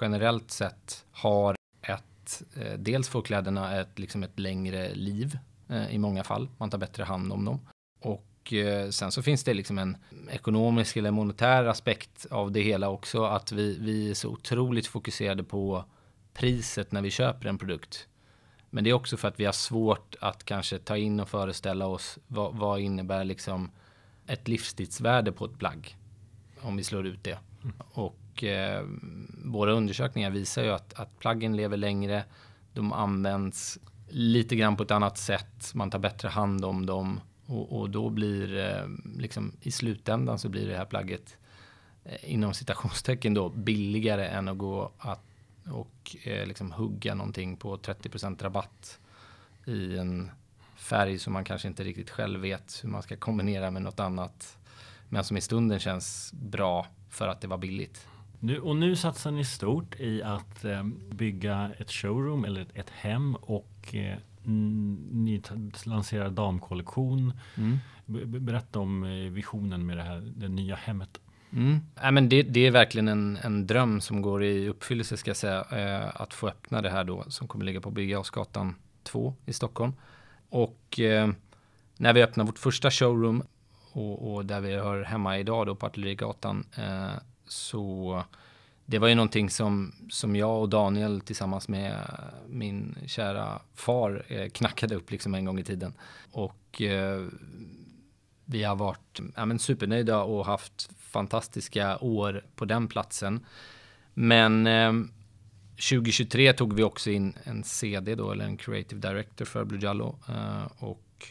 [0.00, 5.98] generellt sett har ett, eh, dels får kläderna ett, liksom ett längre liv eh, i
[5.98, 6.48] många fall.
[6.58, 7.60] Man tar bättre hand om dem.
[8.42, 9.96] Och eh, sen så finns det liksom en
[10.30, 13.24] ekonomisk eller monetär aspekt av det hela också.
[13.24, 15.84] Att vi, vi är så otroligt fokuserade på
[16.34, 18.08] priset när vi köper en produkt.
[18.70, 21.86] Men det är också för att vi har svårt att kanske ta in och föreställa
[21.86, 23.70] oss vad, vad innebär liksom
[24.26, 25.96] ett livstidsvärde på ett plagg.
[26.60, 27.38] Om vi slår ut det.
[27.78, 28.84] Och eh,
[29.44, 32.24] våra undersökningar visar ju att, att plaggen lever längre.
[32.72, 33.78] De används
[34.08, 35.74] lite grann på ett annat sätt.
[35.74, 40.48] Man tar bättre hand om dem och, och då blir eh, liksom i slutändan så
[40.48, 41.36] blir det här plagget
[42.04, 45.22] eh, inom citationstecken då billigare än att gå att,
[45.70, 48.98] och eh, liksom hugga någonting på 30% rabatt
[49.66, 50.30] i en
[50.76, 54.58] färg som man kanske inte riktigt själv vet hur man ska kombinera med något annat.
[55.08, 58.06] Men som i stunden känns bra för att det var billigt.
[58.38, 62.90] Nu, och nu satsar ni stort i att eh, bygga ett showroom eller ett, ett
[62.90, 65.42] hem och eh, ni
[65.84, 67.32] lanserar damkollektion.
[67.56, 67.78] Mm.
[68.44, 71.20] Berätta om eh, visionen med det här det nya hemmet.
[71.52, 71.80] Mm.
[72.02, 75.36] Ja, men det, det, är verkligen en, en, dröm som går i uppfyllelse ska jag
[75.36, 75.64] säga.
[75.72, 79.92] Eh, att få öppna det här då som kommer ligga på Birger 2 i Stockholm.
[80.48, 81.30] Och eh,
[81.96, 83.42] när vi öppnar vårt första showroom
[83.92, 86.66] och, och, där vi hör hemma idag då på Artillerigatan.
[86.76, 87.12] Eh,
[87.46, 88.24] så
[88.86, 91.96] det var ju någonting som, som jag och Daniel tillsammans med
[92.48, 95.94] min kära far eh, knackade upp liksom en gång i tiden.
[96.32, 97.26] Och eh,
[98.44, 103.46] vi har varit ja, men supernöjda och haft fantastiska år på den platsen.
[104.14, 104.92] Men eh,
[105.90, 110.18] 2023 tog vi också in en CD då, eller en creative director för Blue Jallo.
[110.28, 111.26] Eh, och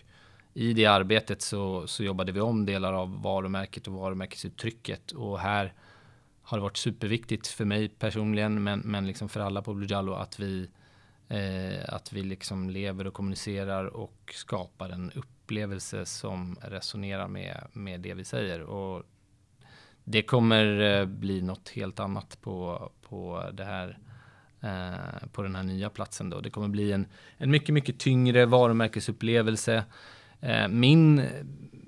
[0.54, 5.12] i det arbetet så, så jobbade vi om delar av varumärket och varumärkesuttrycket.
[5.12, 5.74] Och här
[6.41, 10.13] har det varit superviktigt för mig personligen, men, men liksom för alla på Blue Jallo
[10.13, 10.69] att vi,
[11.27, 18.01] eh, att vi liksom lever och kommunicerar och skapar en upplevelse som resonerar med, med
[18.01, 18.62] det vi säger.
[18.62, 19.04] Och
[20.04, 23.97] det kommer eh, bli något helt annat på, på det här
[24.62, 26.41] eh, på den här nya platsen då.
[26.41, 29.84] Det kommer bli en, en mycket, mycket tyngre varumärkesupplevelse
[30.41, 31.27] Eh, min,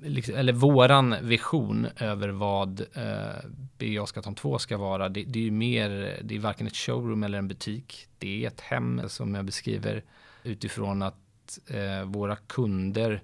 [0.03, 5.43] liksom, eller våran vision över vad eh, BA Oskarsson 2 ska vara, det, det är
[5.43, 8.07] ju mer, det är varken ett showroom eller en butik.
[8.17, 10.03] Det är ett hem som jag beskriver
[10.43, 13.23] utifrån att eh, våra kunder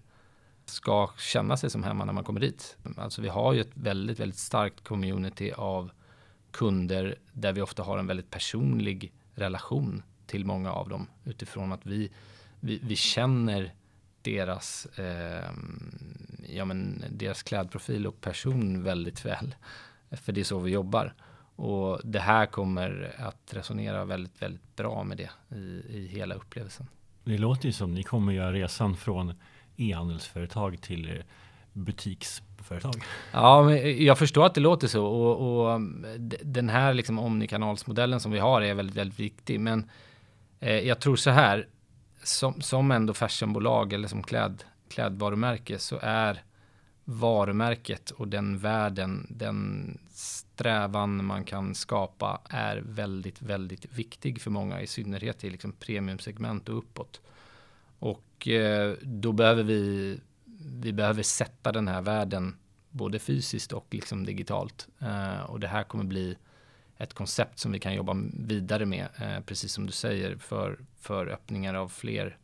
[0.66, 2.78] ska känna sig som hemma när man kommer dit.
[2.98, 5.92] Alltså vi har ju ett väldigt, väldigt starkt community av
[6.52, 11.86] kunder där vi ofta har en väldigt personlig relation till många av dem utifrån att
[11.86, 12.12] vi,
[12.60, 13.74] vi, vi känner
[14.22, 15.50] deras, eh,
[16.50, 19.56] ja, men deras klädprofil och person väldigt väl.
[20.12, 21.14] För det är så vi jobbar.
[21.56, 26.88] Och det här kommer att resonera väldigt, väldigt bra med det i, i hela upplevelsen.
[27.24, 29.34] Det låter ju som ni kommer göra resan från
[29.78, 31.24] e-handelsföretag till
[31.74, 32.96] butiksföretag.
[33.32, 35.82] Ja, men jag förstår att det låter så och, och
[36.42, 39.60] den här liksom omnikanalsmodellen som vi har är väldigt, väldigt viktig.
[39.60, 39.90] Men
[40.60, 41.68] eh, jag tror så här,
[42.24, 46.44] som, som ändå fashionbolag eller som kläd, klädvarumärke så är
[47.06, 54.82] varumärket och den världen, den strävan man kan skapa är väldigt, väldigt viktig för många,
[54.82, 57.22] i synnerhet i liksom premiumsegment och uppåt.
[58.00, 60.20] Och eh, då behöver vi,
[60.82, 62.58] vi behöver sätta den här världen
[62.90, 64.88] både fysiskt och liksom digitalt.
[65.00, 66.38] Eh, och det här kommer bli
[67.00, 71.28] ett koncept som vi kan jobba vidare med, eh, precis som du säger, för, för
[71.28, 72.38] öppningar av fler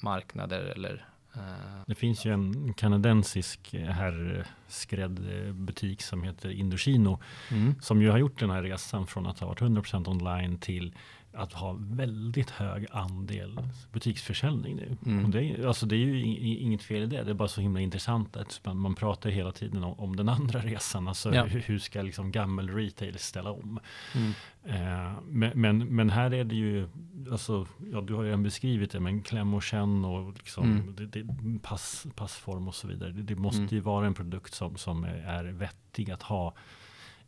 [0.00, 1.40] marknader eller eh,
[1.86, 5.20] det finns ju en kanadensisk herrskrädd
[5.54, 7.74] butik som heter Indochino mm.
[7.80, 10.94] som ju har gjort den här resan från att ha varit 100% online till
[11.36, 13.60] att ha väldigt hög andel
[13.92, 14.96] butiksförsäljning nu.
[15.06, 15.24] Mm.
[15.24, 16.20] Och det, är, alltså det är ju
[16.56, 17.22] inget fel i det.
[17.22, 20.28] Det är bara så himla intressant att man, man pratar hela tiden om, om den
[20.28, 21.08] andra resan.
[21.08, 21.44] Alltså ja.
[21.44, 23.80] hur, hur, ska liksom gammal retail ställa om?
[24.14, 24.32] Mm.
[24.64, 26.88] Eh, men, men, men, här är det ju,
[27.30, 30.94] alltså, ja, du har ju beskrivit det, men kläm och känn och liksom, mm.
[30.96, 31.26] det, det,
[31.62, 33.12] pass, passform och så vidare.
[33.12, 33.74] Det, det måste mm.
[33.74, 36.54] ju vara en produkt som, som är vettig att ha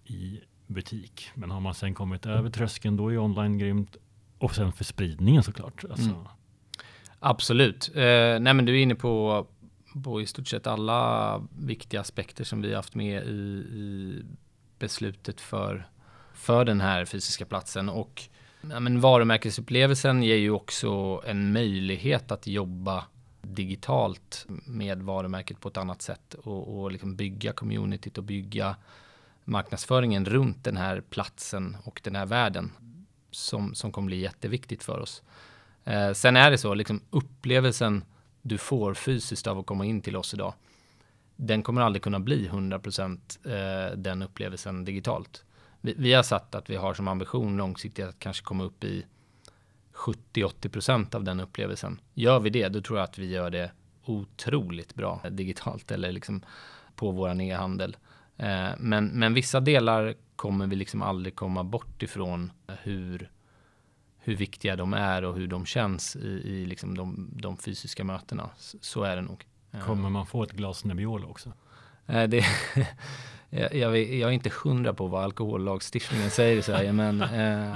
[0.04, 1.31] i butik.
[1.35, 3.96] Men har man sen kommit över tröskeln då är online grymt.
[4.38, 5.85] Och sen för spridningen såklart.
[5.90, 6.11] Alltså.
[6.11, 6.24] Mm.
[7.20, 7.90] Absolut.
[7.94, 9.46] Eh, nej men du är inne på,
[10.04, 14.22] på i stort sett alla viktiga aspekter som vi haft med i, i
[14.78, 15.88] beslutet för,
[16.35, 17.88] för den här fysiska platsen.
[17.88, 18.22] Och
[18.70, 23.04] ja, men varumärkesupplevelsen ger ju också en möjlighet att jobba
[23.42, 28.76] digitalt med varumärket på ett annat sätt och, och liksom bygga communityt och bygga
[29.48, 32.72] marknadsföringen runt den här platsen och den här världen
[33.30, 35.22] som, som kommer bli jätteviktigt för oss.
[35.84, 38.04] Eh, sen är det så, liksom upplevelsen
[38.42, 40.54] du får fysiskt av att komma in till oss idag,
[41.37, 45.44] den kommer aldrig kunna bli 100% eh, den upplevelsen digitalt.
[45.80, 49.06] Vi, vi, har satt att vi har som ambition långsiktigt att kanske komma upp i
[49.94, 52.00] 70-80% av den upplevelsen.
[52.14, 53.70] Gör vi det, då tror jag att vi gör det
[54.04, 56.42] otroligt bra digitalt eller liksom
[56.96, 57.96] på våran e-handel.
[58.38, 63.31] Eh, men, men vissa delar kommer vi liksom aldrig komma bort ifrån hur,
[64.18, 68.51] hur viktiga de är och hur de känns i, i liksom de, de fysiska mötena.
[68.81, 69.44] Så är det nog.
[69.72, 69.81] Eh.
[69.81, 71.53] Kommer man få ett glas Nebbiolo också?
[72.07, 72.44] Eh, det,
[73.51, 77.74] jag, jag, jag, är inte hundra på vad alkohollagstiftningen säger i Sverige, men, eh,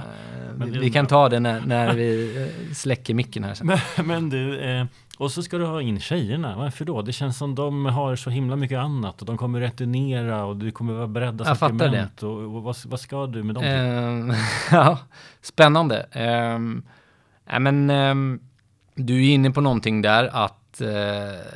[0.55, 3.53] men vi, vi, kan ta det när, när vi släcker micken här.
[3.53, 3.67] Sen.
[3.97, 4.85] Men, men du, eh,
[5.17, 6.55] och så ska du ha in tjejerna.
[6.57, 7.01] Varför då?
[7.01, 10.71] Det känns som de har så himla mycket annat och de kommer returnera och du
[10.71, 12.23] kommer vara beredda Jag fattar det.
[12.23, 14.33] Och, och vad, vad, ska du med dem um,
[14.71, 14.99] Ja,
[15.41, 16.05] spännande.
[16.55, 16.83] Um,
[17.45, 18.39] ja, men, um,
[18.95, 20.87] du är inne på någonting där att uh,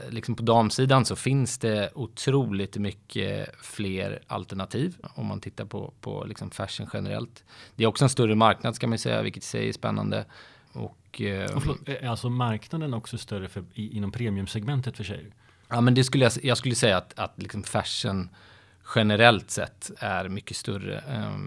[0.09, 6.25] liksom på damsidan så finns det otroligt mycket fler alternativ om man tittar på, på
[6.27, 7.43] liksom fashion generellt.
[7.75, 10.25] Det är också en större marknad ska man säga, vilket i sig är spännande.
[11.17, 15.31] Och, eh, och förlåt, är alltså marknaden också större för, i, inom premiumsegmentet för sig?
[15.69, 18.29] Ja, men det skulle jag, jag skulle säga att, att liksom fashion
[18.95, 21.37] generellt sett är mycket större eh,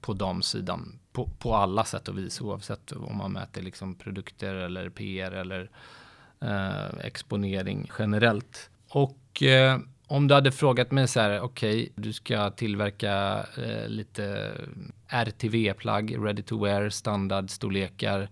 [0.00, 0.98] på damsidan.
[1.12, 5.70] På, på alla sätt och vis, oavsett om man mäter liksom produkter eller PR eller
[6.40, 8.70] eh, exponering generellt.
[8.88, 13.88] Och eh, om du hade frågat mig så här, okej, okay, du ska tillverka eh,
[13.88, 14.52] lite
[15.08, 18.28] RTV-plagg, ready to wear, standardstorlekar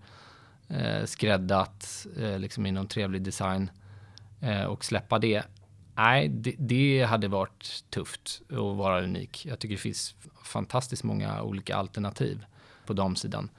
[0.69, 3.71] eh, skräddat eh, liksom i någon trevlig design
[4.41, 5.43] eh, och släppa det.
[5.95, 9.45] Nej, det, det, hade varit tufft att vara unik.
[9.45, 12.45] Jag tycker det finns fantastiskt många olika alternativ
[12.85, 13.49] på damsidan.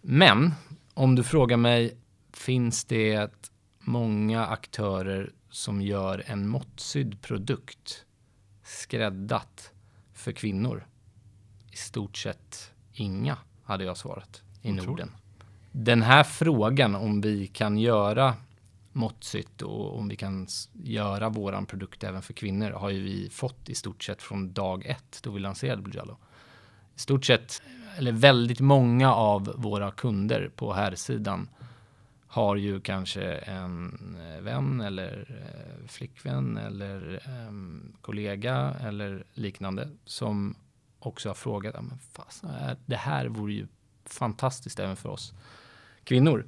[0.00, 0.54] Men
[0.94, 1.96] om du frågar mig,
[2.32, 3.30] finns det
[3.78, 8.04] många aktörer som gör en måttsydd produkt
[8.62, 9.72] skräddat
[10.12, 10.86] för kvinnor?
[11.72, 15.10] I stort sett inga, hade jag svarat i Norden
[15.80, 18.34] den här frågan om vi kan göra
[18.92, 23.68] måttsytt och om vi kan göra våran produkt även för kvinnor har ju vi fått
[23.68, 26.16] i stort sett från dag ett då vi lanserade Blue Jello.
[26.96, 27.62] I stort sett,
[27.96, 31.48] eller väldigt många av våra kunder på här sidan
[32.26, 40.54] har ju kanske en eh, vän eller eh, flickvän eller um, kollega eller liknande som
[40.98, 42.44] också har frågat, men fast,
[42.86, 43.66] det här vore ju
[44.04, 45.34] fantastiskt även för oss
[46.08, 46.46] kvinnor.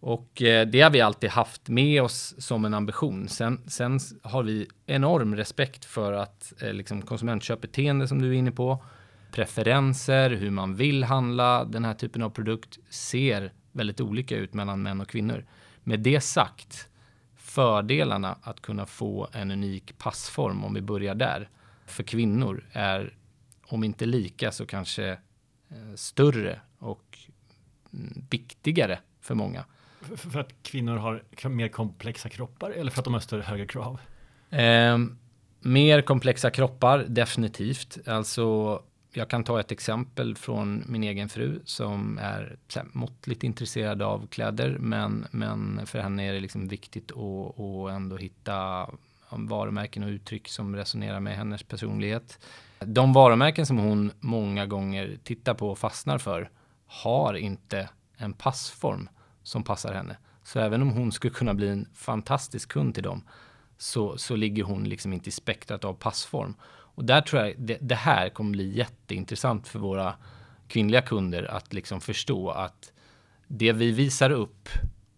[0.00, 3.28] Och eh, det har vi alltid haft med oss som en ambition.
[3.28, 8.52] Sen, sen har vi enorm respekt för att eh, liksom konsumentköpbeteende som du är inne
[8.52, 8.84] på,
[9.32, 14.82] preferenser, hur man vill handla den här typen av produkt ser väldigt olika ut mellan
[14.82, 15.44] män och kvinnor.
[15.82, 16.88] Med det sagt,
[17.36, 21.48] fördelarna att kunna få en unik passform, om vi börjar där,
[21.86, 23.14] för kvinnor är
[23.66, 25.10] om inte lika så kanske
[25.68, 26.60] eh, större
[28.30, 29.64] viktigare för många.
[30.16, 34.00] För att kvinnor har mer komplexa kroppar eller för att de har större högre krav?
[34.50, 34.98] Eh,
[35.60, 37.98] mer komplexa kroppar, definitivt.
[38.08, 38.82] Alltså,
[39.12, 44.26] jag kan ta ett exempel från min egen fru som är här, måttligt intresserad av
[44.26, 48.86] kläder, men, men för henne är det liksom viktigt att, att ändå hitta
[49.30, 52.38] varumärken och uttryck som resonerar med hennes personlighet.
[52.78, 56.50] De varumärken som hon många gånger tittar på och fastnar för
[56.86, 59.08] har inte en passform
[59.42, 60.16] som passar henne.
[60.44, 63.22] Så även om hon skulle kunna bli en fantastisk kund till dem
[63.78, 66.54] så, så ligger hon liksom inte i spektrat av passform.
[66.68, 70.14] Och där tror jag det, det här kommer bli jätteintressant för våra
[70.68, 72.92] kvinnliga kunder att liksom förstå att
[73.46, 74.68] det vi visar upp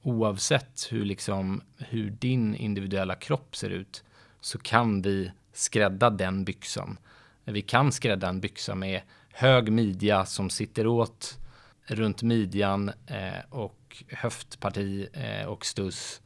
[0.02, 4.04] oavsett hur, liksom, hur din individuella kropp ser ut
[4.40, 6.98] så kan vi skrädda den byxan.
[7.44, 9.00] Vi kan skrädda en byxa med
[9.33, 11.38] hög midja som sitter åt
[11.88, 16.20] runt midjan eh, och höftparti eh, och stuss.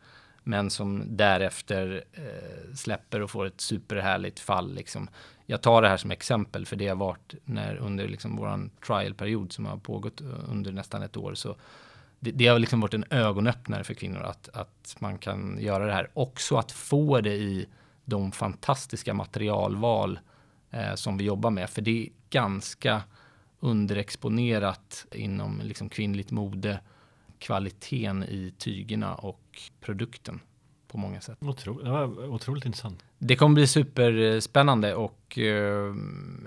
[0.45, 4.75] Men som därefter eh, släpper och får ett superhärligt fall.
[4.75, 5.09] Liksom.
[5.47, 9.53] Jag tar det här som exempel för det har varit när under liksom våran trialperiod
[9.53, 11.35] som har pågått eh, under nästan ett år.
[11.35, 11.57] Så
[12.21, 15.93] det, det, har liksom varit en ögonöppnare för kvinnor att, att man kan göra det
[15.93, 16.11] här.
[16.15, 17.67] Också att få det i
[18.05, 20.19] de fantastiska materialval
[20.71, 21.71] eh, som vi jobbar med.
[21.71, 23.03] För det är ganska
[23.63, 26.81] underexponerat inom liksom kvinnligt mode,
[27.39, 30.41] kvaliteten i tygerna och produkten
[30.89, 31.39] på många sätt.
[31.41, 33.05] Otro, det var otroligt intressant.
[33.19, 35.95] Det kommer bli superspännande och uh,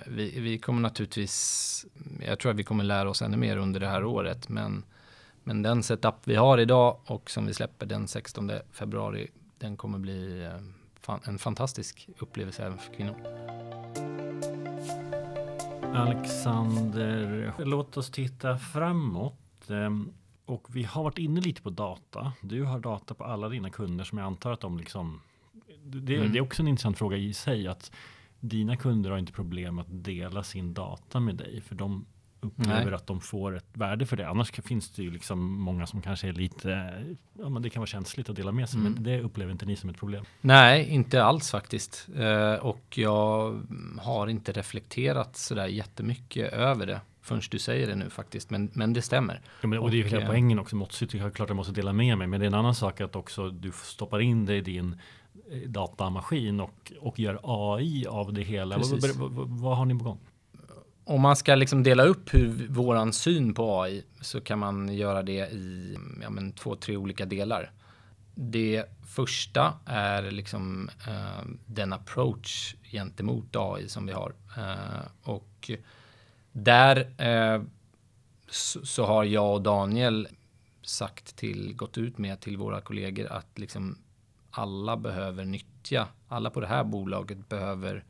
[0.08, 1.86] vi, vi, kommer naturligtvis,
[2.26, 4.84] jag tror att vi kommer lära oss ännu mer under det här året, men,
[5.44, 10.00] men den setup vi har idag och som vi släpper den 16 februari, den kommer
[10.00, 10.50] bli
[11.02, 13.16] fan, en fantastisk upplevelse även för kvinnor.
[15.96, 19.70] Alexander, låt oss titta framåt.
[19.70, 20.14] Ehm,
[20.46, 22.34] och vi har varit inne lite på data.
[22.42, 25.22] Du har data på alla dina kunder som jag antar att de liksom
[25.84, 26.32] det, mm.
[26.32, 27.92] det är också en intressant fråga i sig att
[28.40, 32.06] dina kunder har inte problem att dela sin data med dig för de
[32.46, 32.94] upplever Nej.
[32.94, 34.30] att de får ett värde för det.
[34.30, 37.04] Annars finns det ju liksom många som kanske är lite,
[37.40, 38.94] ja men det kan vara känsligt att dela med sig, mm.
[38.94, 40.26] men det upplever inte ni som ett problem?
[40.42, 42.08] Nej, inte alls faktiskt.
[42.16, 43.62] Eh, och jag
[43.98, 48.50] har inte reflekterat sådär jättemycket över det förrän du säger det nu faktiskt.
[48.50, 49.42] Men, men det stämmer.
[49.62, 50.76] Ja, men, och det är ju hela poängen också.
[50.76, 52.28] Måttsytt är klart jag måste dela med mig.
[52.28, 55.00] Men det är en annan sak att också du stoppar in det i din
[55.52, 58.78] eh, datamaskin och, och gör AI av det hela.
[58.78, 60.20] Vad, vad, vad, vad, har ni på gång?
[61.06, 65.24] Om man ska liksom dela upp hur våran syn på AI så kan man göra
[65.24, 67.72] det i ja, men två, tre olika delar.
[68.36, 74.34] Det första är liksom eh, den approach gentemot AI som vi har.
[74.58, 75.72] Eh, och
[76.52, 77.62] där eh,
[78.50, 80.28] så, så, har jag och Daniel
[80.82, 83.98] sagt till, gått ut med till våra kollegor att liksom
[84.52, 88.04] alla behöver nyttja, alla på det här bolaget behöver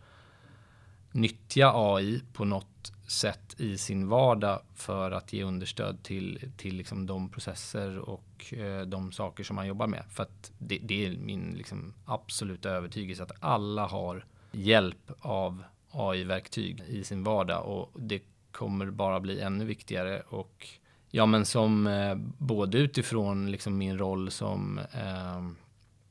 [1.12, 2.75] nyttja AI på något
[3.08, 8.82] sätt i sin vardag för att ge understöd till, till liksom de processer och eh,
[8.82, 10.04] de saker som man jobbar med.
[10.10, 16.84] För att det, det är min liksom absoluta övertygelse att alla har hjälp av AI-verktyg
[16.88, 20.22] i sin vardag och det kommer bara bli ännu viktigare.
[20.22, 20.68] Och
[21.12, 25.66] ja, men som eh, både utifrån liksom min roll som eh,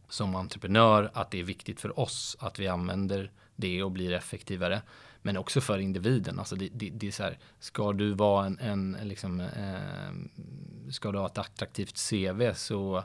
[0.09, 4.82] som entreprenör att det är viktigt för oss att vi använder det och blir effektivare.
[5.26, 6.38] Men också för individen.
[6.38, 11.12] Alltså det, det, det är så här, ska du vara en, en liksom, eh, ska
[11.12, 13.04] du ha ett attraktivt CV så,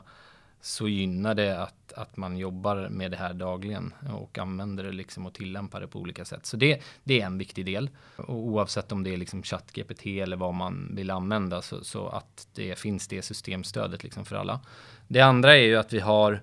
[0.60, 5.26] så gynnar det att, att man jobbar med det här dagligen och använder det liksom
[5.26, 6.46] och tillämpar det på olika sätt.
[6.46, 7.90] Så det, det är en viktig del.
[8.16, 12.48] Och oavsett om det är liksom ChatGPT eller vad man vill använda så, så att
[12.54, 14.60] det finns det systemstödet liksom för alla.
[15.08, 16.40] Det andra är ju att vi har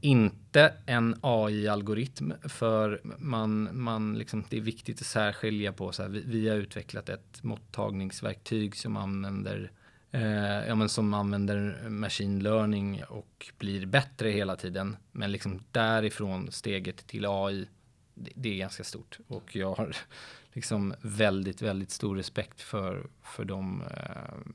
[0.00, 6.10] inte en AI-algoritm för man, man liksom, det är viktigt att särskilja på så här,
[6.10, 9.72] vi, vi har utvecklat ett mottagningsverktyg som använder
[10.10, 14.96] eh, ja, men som använder machine learning och blir bättre hela tiden.
[15.12, 17.68] Men liksom därifrån steget till AI,
[18.14, 19.96] det, det är ganska stort och jag har
[20.52, 24.52] liksom väldigt, väldigt stor respekt för, för de eh,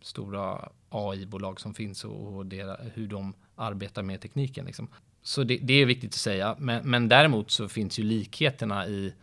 [0.00, 4.64] stora AI-bolag som finns och, och deras, hur de arbetar med tekniken.
[4.64, 4.88] Liksom.
[5.22, 6.56] Så det, det, är viktigt att säga.
[6.58, 9.14] Men, men däremot så finns ju likheterna i,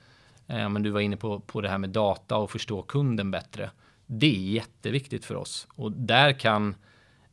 [0.48, 3.72] eh, men du var inne på, på det här med data och förstå kunden bättre.
[4.06, 6.76] Det är jätteviktigt för oss och där kan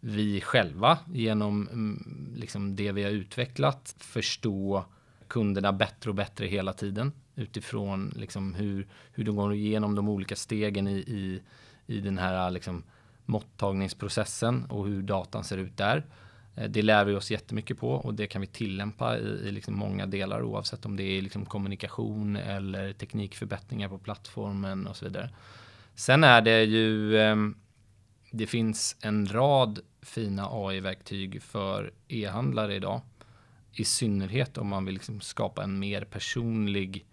[0.01, 4.85] vi själva genom mm, liksom det vi har utvecklat förstå
[5.29, 10.37] kunderna bättre och bättre hela tiden utifrån liksom hur, hur de går igenom de olika
[10.37, 11.43] stegen i, i,
[11.87, 12.83] i den här liksom
[13.25, 16.05] måttagningsprocessen och hur datan ser ut där.
[16.61, 19.79] Eh, det lär vi oss jättemycket på och det kan vi tillämpa i, i liksom
[19.79, 25.31] många delar oavsett om det är liksom kommunikation eller teknikförbättringar på plattformen och så vidare.
[25.95, 27.57] Sen är det ju, ehm,
[28.31, 33.01] det finns en rad fina AI-verktyg för e-handlare idag.
[33.73, 37.07] I synnerhet om man vill liksom skapa en mer personlig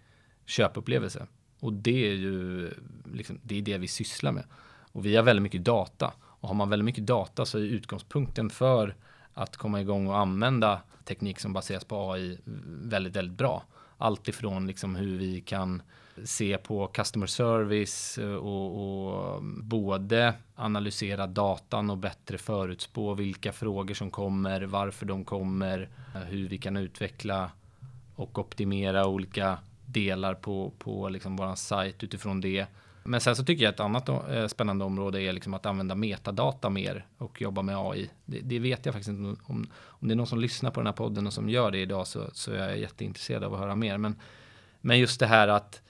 [0.46, 1.26] köpupplevelse.
[1.60, 2.70] Och det är ju
[3.14, 4.44] liksom, det, är det vi sysslar med.
[4.92, 6.12] Och vi har väldigt mycket data.
[6.20, 8.94] Och har man väldigt mycket data så är utgångspunkten för
[9.38, 13.62] att komma igång och använda teknik som baseras på AI väldigt, väldigt bra.
[13.98, 15.82] Allt ifrån liksom hur vi kan
[16.24, 23.94] se på customer service eh, och, och, både analysera datan och bättre förutspå vilka frågor
[23.94, 27.50] som kommer, varför de kommer, eh, hur vi kan utveckla
[28.14, 32.66] och optimera olika delar på, på liksom vår sajt utifrån det.
[33.08, 36.70] Men sen så tycker jag ett annat eh, spännande område är liksom att använda metadata
[36.70, 38.10] mer och jobba med AI.
[38.24, 40.86] Det, det, vet jag faktiskt inte om, om det är någon som lyssnar på den
[40.86, 43.74] här podden och som gör det idag så, så är jag jätteintresserad av att höra
[43.76, 43.98] mer.
[43.98, 44.16] Men,
[44.80, 45.82] men just det här att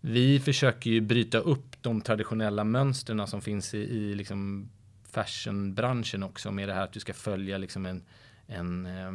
[0.00, 4.68] vi försöker ju bryta upp de traditionella mönstren som finns i, i liksom
[5.10, 8.02] fashionbranschen också med det här att du ska följa liksom en,
[8.46, 9.12] en eh,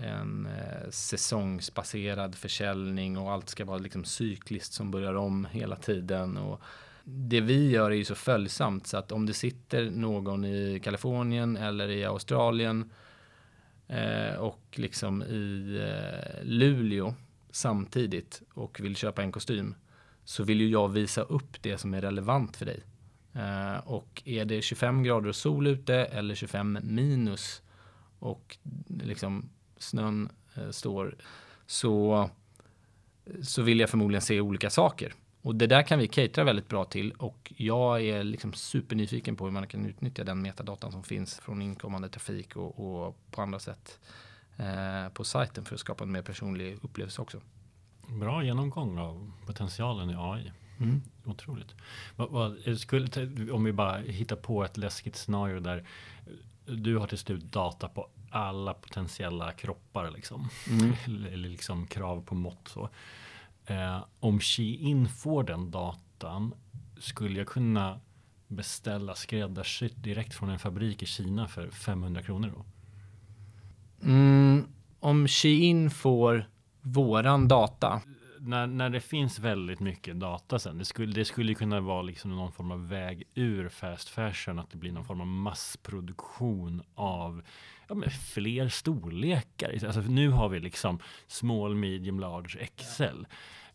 [0.00, 6.36] en eh, säsongsbaserad försäljning och allt ska vara liksom cykliskt som börjar om hela tiden.
[6.36, 6.60] Och
[7.04, 11.56] det vi gör är ju så följsamt så att om det sitter någon i Kalifornien
[11.56, 12.90] eller i Australien
[13.86, 17.14] eh, och liksom i eh, Luleå
[17.50, 19.74] samtidigt och vill köpa en kostym
[20.24, 22.80] så vill ju jag visa upp det som är relevant för dig.
[23.32, 27.62] Eh, och är det 25 grader och sol ute eller 25 minus
[28.18, 29.48] och liksom
[29.78, 31.16] snön eh, står,
[31.66, 32.30] så,
[33.42, 35.14] så vill jag förmodligen se olika saker.
[35.42, 39.44] Och det där kan vi catera väldigt bra till och jag är liksom supernyfiken på
[39.44, 43.58] hur man kan utnyttja den metadatan som finns från inkommande trafik och, och på andra
[43.58, 43.98] sätt
[44.56, 47.40] eh, på sajten för att skapa en mer personlig upplevelse också.
[48.20, 50.52] Bra genomgång av potentialen i AI.
[50.80, 51.02] Mm.
[51.24, 51.74] Otroligt.
[52.80, 55.86] Skulle, om vi bara hittar på ett läskigt scenario där
[56.64, 60.48] du har till slut data på alla potentiella kroppar liksom.
[60.70, 60.94] Mm.
[61.32, 62.88] Eller liksom krav på mått så.
[63.66, 66.54] Eh, om Shein får den datan
[66.98, 68.00] skulle jag kunna
[68.48, 72.64] beställa skräddarsytt direkt från en fabrik i Kina för 500 kronor då?
[74.06, 74.66] Mm,
[75.00, 76.50] om Shein får
[76.80, 78.02] våran data
[78.40, 82.36] när, när det finns väldigt mycket data sen, det skulle, det skulle kunna vara liksom
[82.36, 87.42] någon form av väg ur fast fashion, att det blir någon form av massproduktion av
[87.88, 89.86] ja, men fler storlekar.
[89.86, 93.24] Alltså, nu har vi liksom small, medium, large, XL.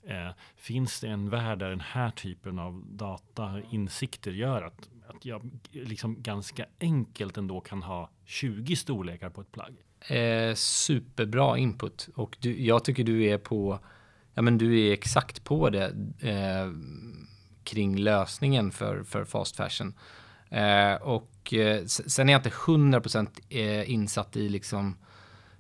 [0.04, 5.26] Eh, finns det en värld där den här typen av data insikter gör att, att
[5.26, 9.76] jag liksom ganska enkelt ändå kan ha 20 storlekar på ett plagg?
[10.10, 13.80] Eh, superbra input och du, jag tycker du är på
[14.34, 15.86] ja, men du är exakt på det
[16.20, 16.72] eh,
[17.64, 19.94] kring lösningen för, för fast fashion.
[20.50, 24.98] Eh, och eh, sen är jag inte 100% eh, insatt i liksom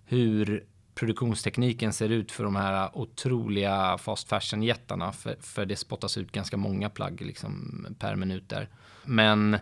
[0.05, 0.65] hur
[0.95, 5.11] produktionstekniken ser ut för de här otroliga fast fashion jättarna.
[5.11, 8.69] För, för det spottas ut ganska många plagg liksom per minut där.
[9.03, 9.57] Men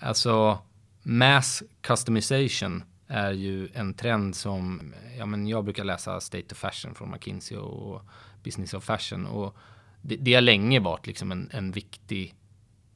[0.00, 0.58] alltså
[1.02, 6.94] mass customization är ju en trend som, ja men jag brukar läsa State of Fashion
[6.94, 8.02] från McKinsey och
[8.42, 9.26] business of fashion.
[9.26, 9.56] Och
[10.02, 12.34] det, det har länge varit liksom en, en viktig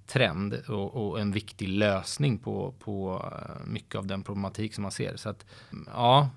[0.06, 4.92] trend och, och, en viktig lösning på, på eh, mycket av den problematik som man
[4.92, 5.16] ser.
[5.16, 6.30] Så att mm, ja,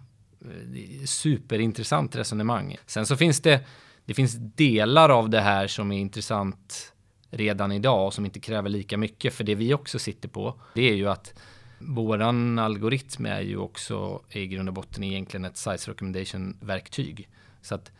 [1.05, 2.77] superintressant resonemang.
[2.85, 3.65] Sen så finns det,
[4.05, 6.93] det finns delar av det här som är intressant
[7.29, 9.33] redan idag och som inte kräver lika mycket.
[9.33, 11.33] För det vi också sitter på, det är ju att
[11.79, 17.29] Våran algoritm är ju också i grund och botten egentligen ett size recommendation verktyg.
[17.61, 17.91] Så att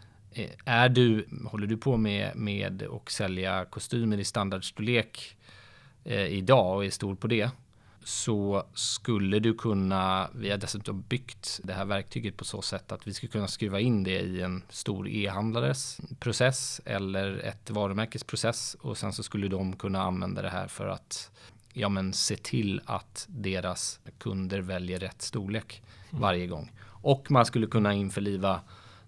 [0.66, 5.38] är du, håller du på med, med att sälja kostymer i standardstorlek
[6.04, 7.50] eh, idag och är stor på det
[8.08, 13.08] så skulle du kunna, vi har dessutom byggt det här verktyget på så sätt att
[13.08, 18.76] vi skulle kunna skruva in det i en stor e-handlares process eller ett varumärkes process
[18.82, 21.32] och sen så skulle de kunna använda det här för att
[21.74, 26.22] ja, men se till att deras kunder väljer rätt storlek mm.
[26.22, 26.72] varje gång.
[26.86, 28.62] Och man skulle kunna införliva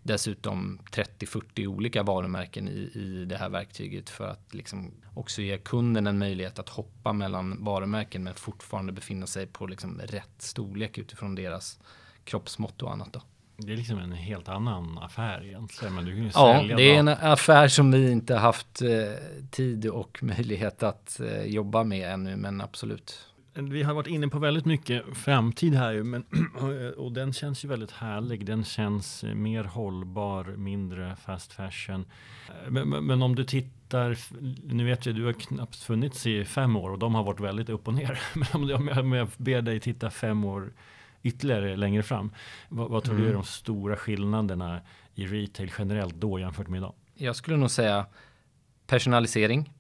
[0.04, 6.08] dessutom 30-40 olika varumärken i, i det här verktyget för att liksom också ge kunden
[6.08, 11.36] en möjlighet att hoppa mellan varumärken men fortfarande befinna sig på liksom rätt storlek utifrån
[11.36, 11.80] deras
[12.24, 13.14] kroppsmått och annat.
[13.14, 13.22] Då.
[13.58, 15.96] Det är liksom en helt annan affär egentligen.
[15.96, 18.90] Men du kan ju ja, det är en affär som vi inte haft eh,
[19.52, 23.29] tid och möjlighet att eh, jobba med ännu, men absolut.
[23.62, 26.26] Vi har varit inne på väldigt mycket framtid här men,
[26.98, 28.46] och den känns ju väldigt härlig.
[28.46, 32.06] Den känns mer hållbar, mindre fast fashion.
[32.68, 34.18] Men, men om du tittar,
[34.74, 37.70] nu vet jag du har knappt funnits i fem år och de har varit väldigt
[37.70, 38.20] upp och ner.
[38.34, 40.74] Men om jag, om jag ber dig titta fem år
[41.24, 42.32] ytterligare längre fram.
[42.70, 43.26] Vad, vad tror mm.
[43.26, 44.82] du är de stora skillnaderna
[45.16, 46.94] i retail generellt då jämfört med idag?
[47.14, 48.06] Jag skulle nog säga
[48.88, 49.74] personalisering.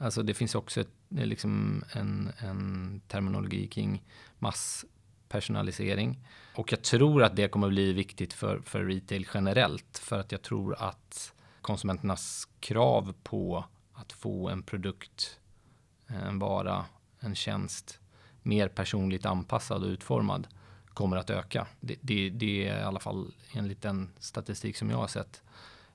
[0.00, 4.02] Alltså det finns också ett, eh, liksom en, en terminologi kring
[4.38, 6.18] masspersonalisering.
[6.54, 9.98] Och jag tror att det kommer bli viktigt för, för retail generellt.
[9.98, 15.38] För att jag tror att konsumenternas krav på att få en produkt,
[16.08, 16.84] eh, en vara,
[17.20, 17.98] en tjänst
[18.42, 20.46] mer personligt anpassad och utformad
[20.94, 21.66] kommer att öka.
[21.80, 25.42] Det, det, det, är i alla fall enligt den statistik som jag har sett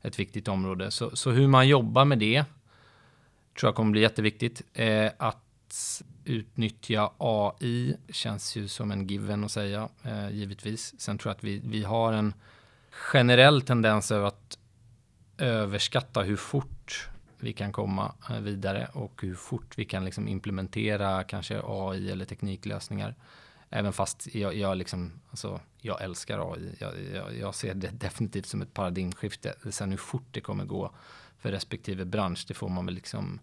[0.01, 0.91] ett viktigt område.
[0.91, 2.45] Så, så hur man jobbar med det
[3.59, 4.61] tror jag kommer bli jätteviktigt.
[4.73, 5.41] Eh, att
[6.25, 11.01] utnyttja AI känns ju som en given att säga, eh, givetvis.
[11.01, 12.33] Sen tror jag att vi, vi har en
[12.89, 14.57] generell tendens över att
[15.37, 21.23] överskatta hur fort vi kan komma eh, vidare och hur fort vi kan liksom implementera
[21.23, 23.15] kanske AI eller tekniklösningar.
[23.69, 26.75] Även fast jag, jag, liksom, alltså, jag älskar AI.
[26.79, 29.53] Jag, jag, jag, ser det definitivt som ett paradigmskifte.
[29.69, 30.91] Sen hur fort det kommer gå
[31.39, 33.39] för respektive bransch, det får man väl liksom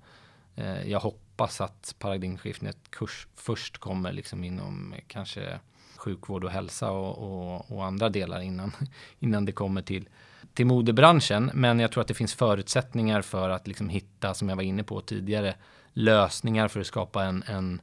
[0.57, 5.61] eh, jag hoppas att paradigmskiftet kurs först kommer liksom inom kanske
[5.97, 8.73] sjukvård och hälsa och, och, och, andra delar innan,
[9.19, 10.09] innan det kommer till,
[10.55, 11.51] till modebranschen.
[11.55, 14.83] Men jag tror att det finns förutsättningar för att liksom hitta, som jag var inne
[14.83, 15.55] på tidigare,
[15.93, 17.81] lösningar för att skapa en, en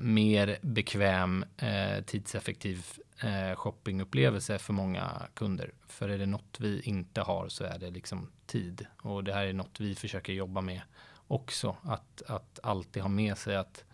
[0.00, 2.86] mer bekväm, eh, tidseffektiv
[3.22, 5.72] eh, shoppingupplevelse för många kunder.
[5.86, 8.86] För är det något vi inte har så är det liksom tid.
[9.02, 10.80] Och det här är något vi försöker jobba med
[11.26, 11.76] också.
[11.82, 13.84] Att, att alltid ha med sig att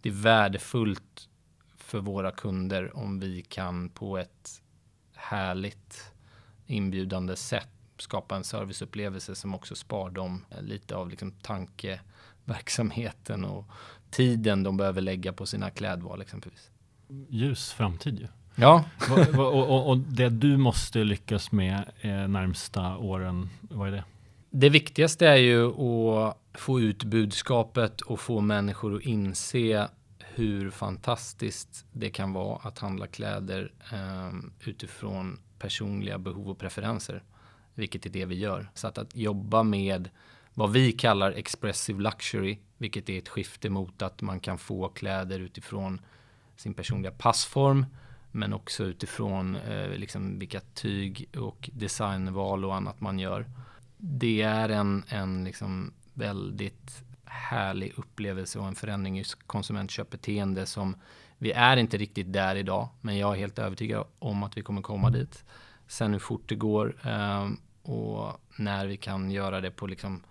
[0.00, 1.28] det är värdefullt
[1.76, 4.62] för våra kunder om vi kan på ett
[5.14, 6.12] härligt
[6.66, 7.68] inbjudande sätt
[7.98, 13.64] skapa en serviceupplevelse som också spar dem lite av liksom tankeverksamheten och
[14.10, 16.70] tiden de behöver lägga på sina klädval exempelvis.
[17.28, 18.28] Ljus framtid ju.
[18.56, 18.84] Ja.
[19.10, 24.04] och, och, och, det du måste lyckas med eh, närmsta åren, vad är det?
[24.50, 29.88] Det viktigaste är ju att få ut budskapet och få människor att inse
[30.18, 37.22] hur fantastiskt det kan vara att handla kläder eh, utifrån personliga behov och preferenser.
[37.74, 38.70] Vilket är det vi gör.
[38.74, 40.08] Så att, att jobba med
[40.54, 45.40] vad vi kallar expressive luxury, vilket är ett skifte mot att man kan få kläder
[45.40, 46.00] utifrån
[46.56, 47.86] sin personliga passform,
[48.36, 53.46] men också utifrån eh, liksom vilka tyg och designval och annat man gör.
[53.96, 60.96] Det är en, en liksom väldigt härlig upplevelse och en förändring i konsumentköpbeteende som
[61.38, 64.82] vi är inte riktigt där idag, men jag är helt övertygad om att vi kommer
[64.82, 65.44] komma dit.
[65.86, 67.48] Sen hur fort det går eh,
[67.82, 70.22] och när vi kan göra det på liksom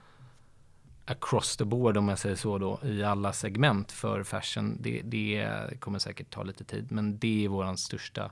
[1.06, 4.78] across the board om jag säger så då i alla segment för fashion.
[4.80, 5.50] Det, det
[5.80, 8.32] kommer säkert ta lite tid, men det är våran största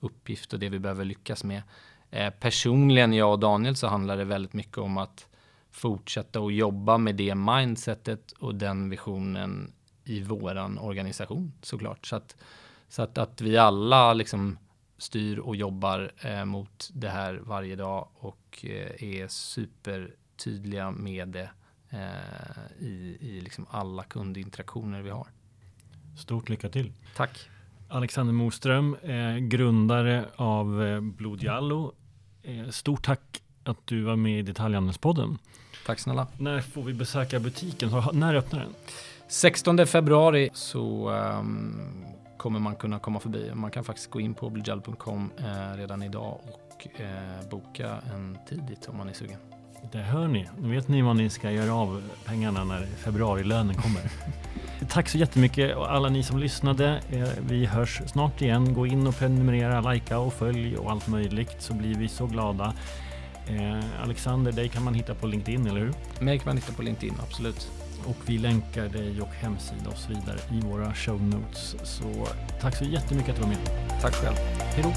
[0.00, 1.62] uppgift och det vi behöver lyckas med.
[2.10, 5.28] Eh, personligen, jag och Daniel, så handlar det väldigt mycket om att
[5.70, 9.72] fortsätta att jobba med det mindsetet och den visionen
[10.04, 12.06] i våran organisation såklart.
[12.06, 12.36] Så att,
[12.88, 14.58] så att, att vi alla liksom
[14.98, 21.40] styr och jobbar eh, mot det här varje dag och eh, är supertydliga med det
[21.40, 21.48] eh,
[22.78, 25.26] i, i liksom alla kundinteraktioner vi har.
[26.16, 26.92] Stort lycka till.
[27.16, 27.48] Tack.
[27.88, 31.92] Alexander Moström, eh, grundare av eh, Blod Jallo.
[32.42, 35.38] Eh, stort tack att du var med i Detaljhandelspodden.
[35.86, 36.26] Tack snälla.
[36.38, 37.90] När får vi besöka butiken?
[37.90, 38.74] Så, när öppnar den?
[39.28, 42.04] 16 februari så um,
[42.36, 43.50] kommer man kunna komma förbi.
[43.54, 48.62] Man kan faktiskt gå in på bluegel.com eh, redan idag och eh, boka en tid
[48.62, 49.38] dit om man är sugen.
[49.90, 50.48] Det hör ni.
[50.58, 54.02] Nu vet ni vad ni ska göra av pengarna när februarilönen kommer.
[54.88, 57.00] Tack så jättemycket alla ni som lyssnade.
[57.10, 58.74] Eh, vi hörs snart igen.
[58.74, 62.74] Gå in och prenumerera, likea och följ och allt möjligt så blir vi så glada.
[63.46, 65.92] Eh, Alexander, dig kan man hitta på LinkedIn, eller hur?
[66.20, 67.70] Mig kan man hitta på LinkedIn, absolut.
[68.04, 71.76] Och vi länkar dig och hemsida och så vidare i våra show notes.
[71.82, 72.26] Så
[72.60, 74.00] tack så jättemycket att du var med.
[74.00, 74.36] Tack själv.
[74.74, 74.92] Hej då!